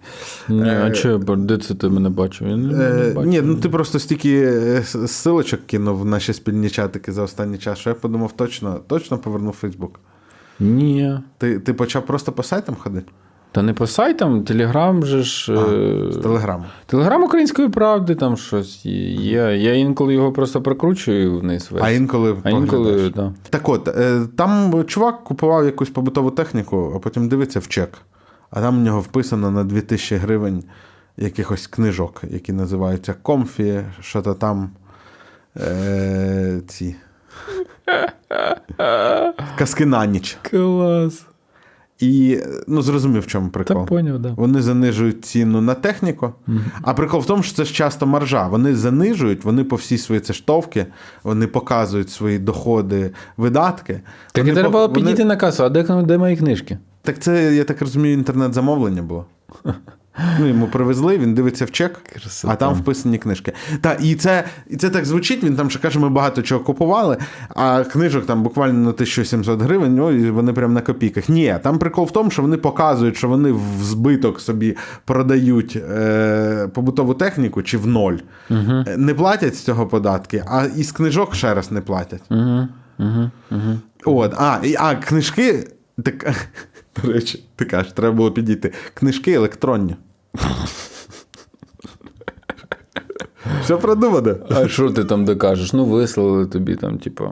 [0.50, 2.48] Ні, а Е, що, де це ти мене бачив?
[2.48, 3.30] Я не, не Е, бачив.
[3.32, 7.78] ні, ну ти просто стільки е, силочок кинув в наші спільні чатики за останній час,
[7.80, 10.00] що я подумав, точно, точно повернув Фейсбук.
[10.60, 11.20] Ні.
[11.38, 13.12] Ти, ти почав просто по сайтам ходити?
[13.52, 15.54] Та не по сайтам, Телеграм же ж.
[15.54, 16.66] е, З телеграму.
[16.86, 19.58] Телеграм української правди там щось є.
[19.58, 21.72] Я інколи його просто прокручую вниз.
[21.72, 21.86] вверх.
[21.86, 23.34] А інколи а інколи, да.
[23.50, 27.90] Так от, е, там чувак купував якусь побутову техніку, а потім дивиться в чек.
[28.52, 30.64] А там у нього вписано на 2000 гривень
[31.18, 34.70] якихось книжок, які називаються Комфі, що то там.
[35.58, 36.96] Е, ці.
[39.58, 40.38] Казки на ніч.
[40.42, 41.26] Клас.
[42.00, 43.86] І ну, зрозумів, в чому Та прикол.
[43.86, 44.34] поняв, да.
[44.38, 46.34] Вони занижують ціну на техніку,
[46.82, 48.48] а прикол в тому, що це ж часто маржа.
[48.48, 50.86] Вони занижують, вони по всій свої цештовки,
[51.24, 54.02] вони показують свої доходи, видатки.
[54.34, 56.78] Так вони і треба по- підійти вони- на касу, а де, де мої книжки?
[57.02, 59.26] Так це, я так розумію, інтернет-замовлення було.
[60.40, 62.54] Ну, йому привезли, він дивиться в чек, Красота.
[62.54, 63.54] а там вписані книжки.
[63.82, 67.18] Та, і це, і це так звучить, він там ще каже, ми багато чого купували,
[67.50, 71.30] а книжок там буквально на 1700 гривень, ну, і вони прям на копійках.
[71.30, 76.70] Ні, там прикол в тому, що вони показують, що вони в збиток собі продають е,
[76.74, 78.18] побутову техніку чи в ноль.
[78.50, 78.84] Угу.
[78.98, 82.24] Не платять з цього податки, а із книжок ще раз не платять.
[82.30, 82.68] Угу,
[83.00, 83.80] угу, угу.
[84.06, 85.68] От, а, і, а книжки.
[86.04, 86.36] Так,
[87.04, 88.72] до речі, ти кажеш, треба було підійти.
[88.94, 89.96] Книжки електронні.
[93.64, 94.36] Все продумано.
[94.50, 95.74] А що ти там докажеш?
[95.74, 97.30] Ну, вислали тобі там, типу.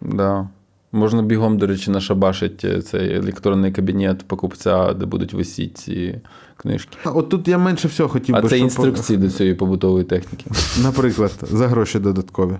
[0.00, 0.48] Да.
[0.92, 6.20] Можна бігом, до речі, нашабашить е, цей електронний кабінет покупця, де будуть висіти ці
[6.56, 6.98] книжки.
[7.04, 10.44] От тут я менше всього хотів А би, це щоб- інструкції до цієї побутової техніки.
[10.82, 12.56] Наприклад, за гроші додаткові.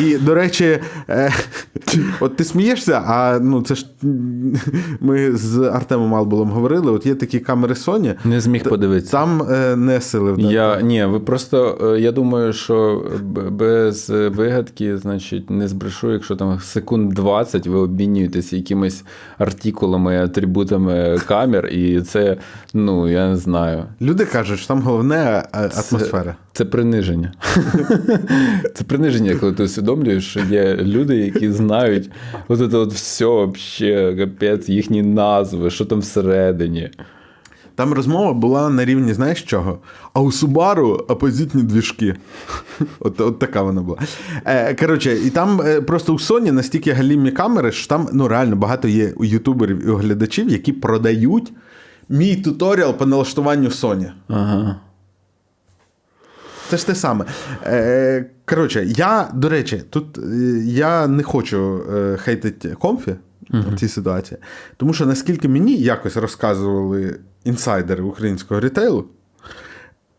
[0.00, 1.32] І, до речі, е,
[2.20, 3.86] от ти смієшся, а ну це ж
[5.00, 8.14] ми з Артемом Албулом говорили: от є такі камери Sony.
[8.24, 9.12] Не зміг подивитися.
[9.12, 10.54] Там е, не сили вдати.
[10.54, 13.06] Я, ні, ви просто, е, я думаю, що
[13.50, 19.04] без вигадки, значить, не збрешу, якщо там секунд 20 ви обмінюєтеся якимись
[19.38, 22.36] артикулами, атрибутами камер, і це,
[22.74, 23.84] ну, я не знаю.
[24.00, 26.36] Люди кажуть, що там головне е, атмосфера.
[26.52, 27.32] Це приниження.
[28.74, 32.10] Це приниження, коли ти усвідомлюєш, що є люди, які знають
[32.48, 36.90] от це от все, вообще, капець, їхні назви, що там всередині.
[37.76, 39.78] Там розмова була на рівні, знаєш чого?
[40.12, 42.14] А у Субару опозитні двіжки.
[43.00, 43.98] От, от така вона була.
[44.44, 48.56] Е, коротше, і там е, просто у Sony настільки галімі камери, що там ну, реально
[48.56, 51.52] багато є ютуберів і у глядачів, які продають
[52.08, 54.10] мій туторіал по налаштуванню Sony.
[54.28, 54.76] Ага.
[56.68, 57.24] Це ж те саме.
[57.64, 60.22] Е, коротше, я, до речі, тут е,
[60.64, 63.14] я не хочу е, хейтити комфі
[63.50, 64.40] в цій ситуації,
[64.76, 69.04] тому що наскільки мені якось розказували інсайдери українського рітейлу,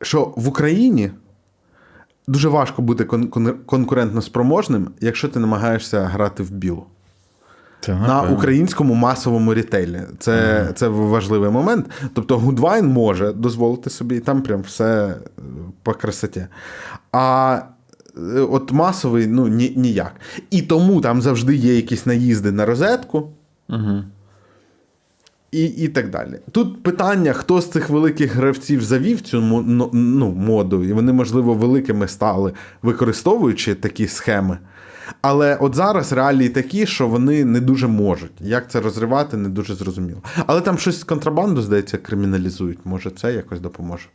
[0.02, 1.12] що в Україні
[2.28, 6.86] дуже важко бути кон- конкурентно спроможним, якщо ти намагаєшся грати в білу.
[7.88, 10.02] На українському масовому рітейлі.
[10.20, 11.86] Це, це важливий момент.
[12.14, 15.42] Тобто Гудвайн може дозволити собі, і там прям все е,
[15.84, 16.46] по красоті.
[17.12, 17.60] А
[18.18, 20.14] е, от масовий ну, ні, ніяк.
[20.52, 23.30] І тому там завжди є якісь наїзди на розетку.
[23.70, 24.04] Угу.
[25.52, 26.40] І, і так далі.
[26.52, 31.54] Тут питання, хто з цих великих гравців завів цю ну, ну, моду, і вони, можливо,
[31.54, 34.58] великими стали, використовуючи такі схеми.
[35.22, 38.32] Але от зараз реалії такі, що вони не дуже можуть.
[38.40, 40.22] Як це розривати, не дуже зрозуміло.
[40.48, 42.80] Але там щось з контрабанду, здається, криміналізують.
[42.86, 44.06] Може, це якось допоможе.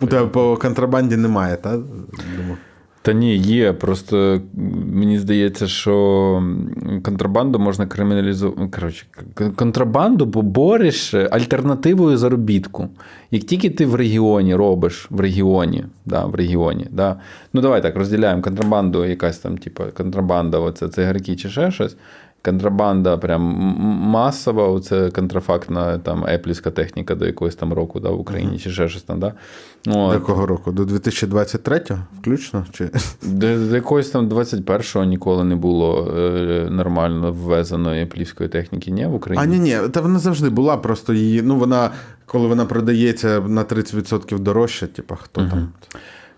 [0.00, 1.80] У тебе по контрабанді немає, так?
[2.36, 2.56] Думаю.
[3.04, 3.72] Та ні, є.
[3.72, 4.40] Просто
[4.92, 6.42] мені здається, що
[7.02, 8.68] контрабанду можна криміналізувати.
[8.74, 9.06] Коротше,
[9.56, 12.88] контрабанду побориш альтернативою заробітку.
[13.30, 17.16] Як тільки ти в регіоні робиш в регіоні, да, в регіоні, да.
[17.52, 21.96] ну давай так розділяємо контрабанду, якась там, типу, контрабанда, оце цигарки чи ще щось.
[22.44, 23.42] Контрабанда прям
[24.00, 28.88] масова, оце контрафактна там еплівська техніка до якогось там року да, в Україні, чи ще
[28.88, 29.20] щось там.
[29.20, 29.32] Да?
[29.86, 30.08] От.
[30.08, 30.72] До якого року?
[30.72, 32.66] До 2023-го включно?
[32.72, 32.90] Чи...
[33.22, 39.14] До, до якогось там 21-го ніколи не було е, нормально ввезеної плівської техніки, ні, в
[39.14, 39.44] Україні?
[39.44, 41.90] А ні, ні, та вона завжди була, просто її, ну вона,
[42.26, 45.68] коли вона продається на 30% дорожче, типа хто там.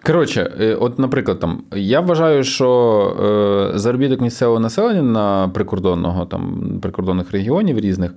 [0.07, 6.63] Коротше, е, от, наприклад, там, я вважаю, що е, заробіток місцевого населення на прикордонного, там,
[6.83, 8.11] прикордонних регіонів різних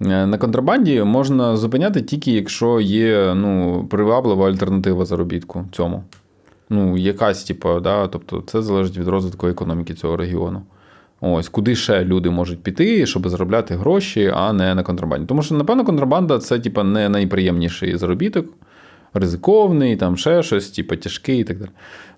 [0.00, 6.04] е, на контрабанді можна зупиняти тільки якщо є ну, приваблива альтернатива заробітку цьому.
[6.70, 10.62] Ну, якась, типу, да, тобто це залежить від розвитку економіки цього регіону.
[11.20, 15.26] Ось, куди ще люди можуть піти, щоб заробляти гроші, а не на контрабанді.
[15.26, 18.46] Тому що, напевно, контрабанда це, типу, не найприємніший заробіток,
[19.18, 21.70] ризиковний, там ще щось, типу, тяжкий і так далі.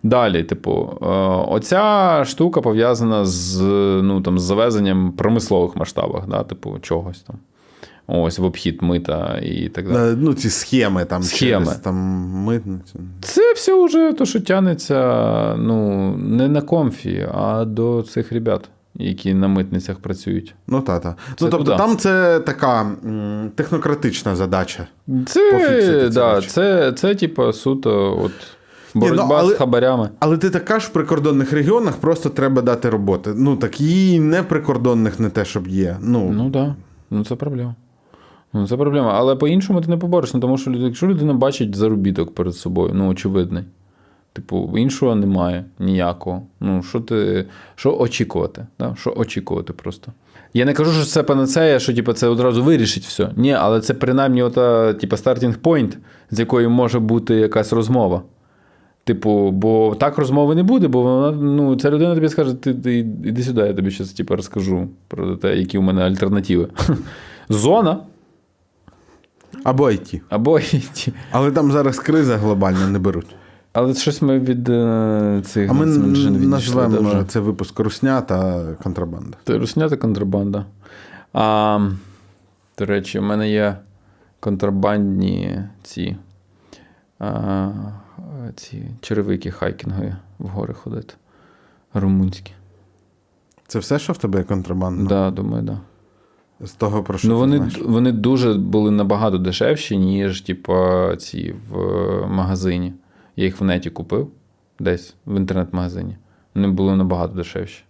[0.03, 1.07] Далі, типу, е,
[1.49, 3.61] оця штука пов'язана з,
[4.03, 7.37] ну, там, з завезенням в промислових масштабах, да, типу, чогось там.
[8.11, 10.13] Ось в обхід мита і так далі.
[10.13, 11.65] Е, Ну, ці схеми там Схеми.
[11.67, 11.95] через там
[12.47, 12.99] митницю.
[13.23, 18.69] Це все вже то, що тянеться ну, не на комфі, а до цих ребят,
[18.99, 20.55] які на митницях працюють.
[20.67, 21.11] Ну, та, та.
[21.11, 21.77] Це Ну, тобто туди.
[21.77, 24.87] там це така м, технократична задача.
[25.27, 26.49] Це, до речі.
[26.49, 28.33] це, це типу, суто от,
[28.95, 30.11] боротьба ну, але- з хабарями.
[30.19, 33.31] Але ти так кажеш, в прикордонних регіонах просто треба дати роботи.
[33.37, 35.97] Ну, так її не в прикордонних не те, щоб є.
[36.01, 36.49] Ну, Ну.
[36.51, 36.75] Да.
[37.11, 37.75] Ну, це проблема.
[38.53, 39.13] Ну, це проблема.
[39.15, 43.09] Але по-іншому ти не побореш, ну, тому що якщо людина бачить заробіток перед собою, ну,
[43.09, 43.65] очевидний.
[44.33, 46.43] Типу, іншого немає ніякого.
[46.61, 47.47] Ну, що ти.
[47.75, 48.67] Що очікувати?
[48.79, 48.95] Да?
[48.99, 50.13] Що очікувати просто.
[50.55, 53.31] Я не кажу, що це панацея, що типу, це одразу вирішить все.
[53.37, 55.99] Ні, але це принаймні ота, типу, стартінг пойнт,
[56.31, 58.23] з якої може бути якась розмова.
[59.05, 62.99] Типу, бо так розмови не буде, бо вона, ну, ця людина тобі скаже, ти, ти
[62.99, 66.69] іди сюди, я тобі зараз типу, розкажу про те, які у мене альтернативи.
[67.49, 67.99] Зона
[69.65, 70.21] Або IT.
[70.29, 70.61] або
[70.93, 71.13] ті.
[71.31, 73.35] Але там зараз криза глобальна не беруть.
[73.79, 79.37] Але щось ми від е, цих А ми нацменшин відійшли це випуск Русня та контрабанда.
[79.45, 80.65] Це русня та контрабанда.
[81.33, 81.79] А,
[82.79, 83.77] до речі, у мене є
[84.41, 86.17] контрабандні ці,
[87.19, 87.71] а,
[88.55, 91.15] ці черевики хайкінгові в гори ходити.
[91.95, 92.53] Румунські.
[93.67, 95.09] Це все, що в тебе є контрабанда?
[95.09, 95.79] Да, думаю, да.
[96.67, 97.79] З того, про що Ну, вони, знаєш?
[97.85, 100.75] вони дуже були набагато дешевші, ніж, типу,
[101.19, 101.77] ці в
[102.27, 102.95] магазині.
[103.39, 104.31] Я їх в неті купив
[104.79, 106.17] десь в інтернет-магазині.
[106.55, 107.85] Вони були набагато дешевші.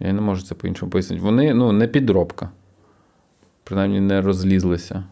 [0.00, 1.22] Я не можу це по-іншому пояснити.
[1.22, 2.50] Вони ну, не підробка.
[3.64, 5.04] Принаймні не розлізлися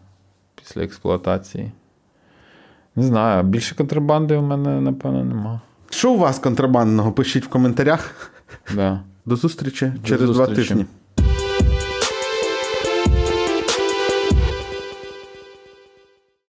[0.55, 1.71] після експлуатації.
[2.95, 5.61] Не знаю, більше контрабанди у мене, напевно, нема.
[5.89, 7.11] Що у вас контрабандного?
[7.11, 8.31] Пишіть в коментарях.
[8.75, 9.01] Да.
[9.25, 10.85] До зустрічі До через два тижні.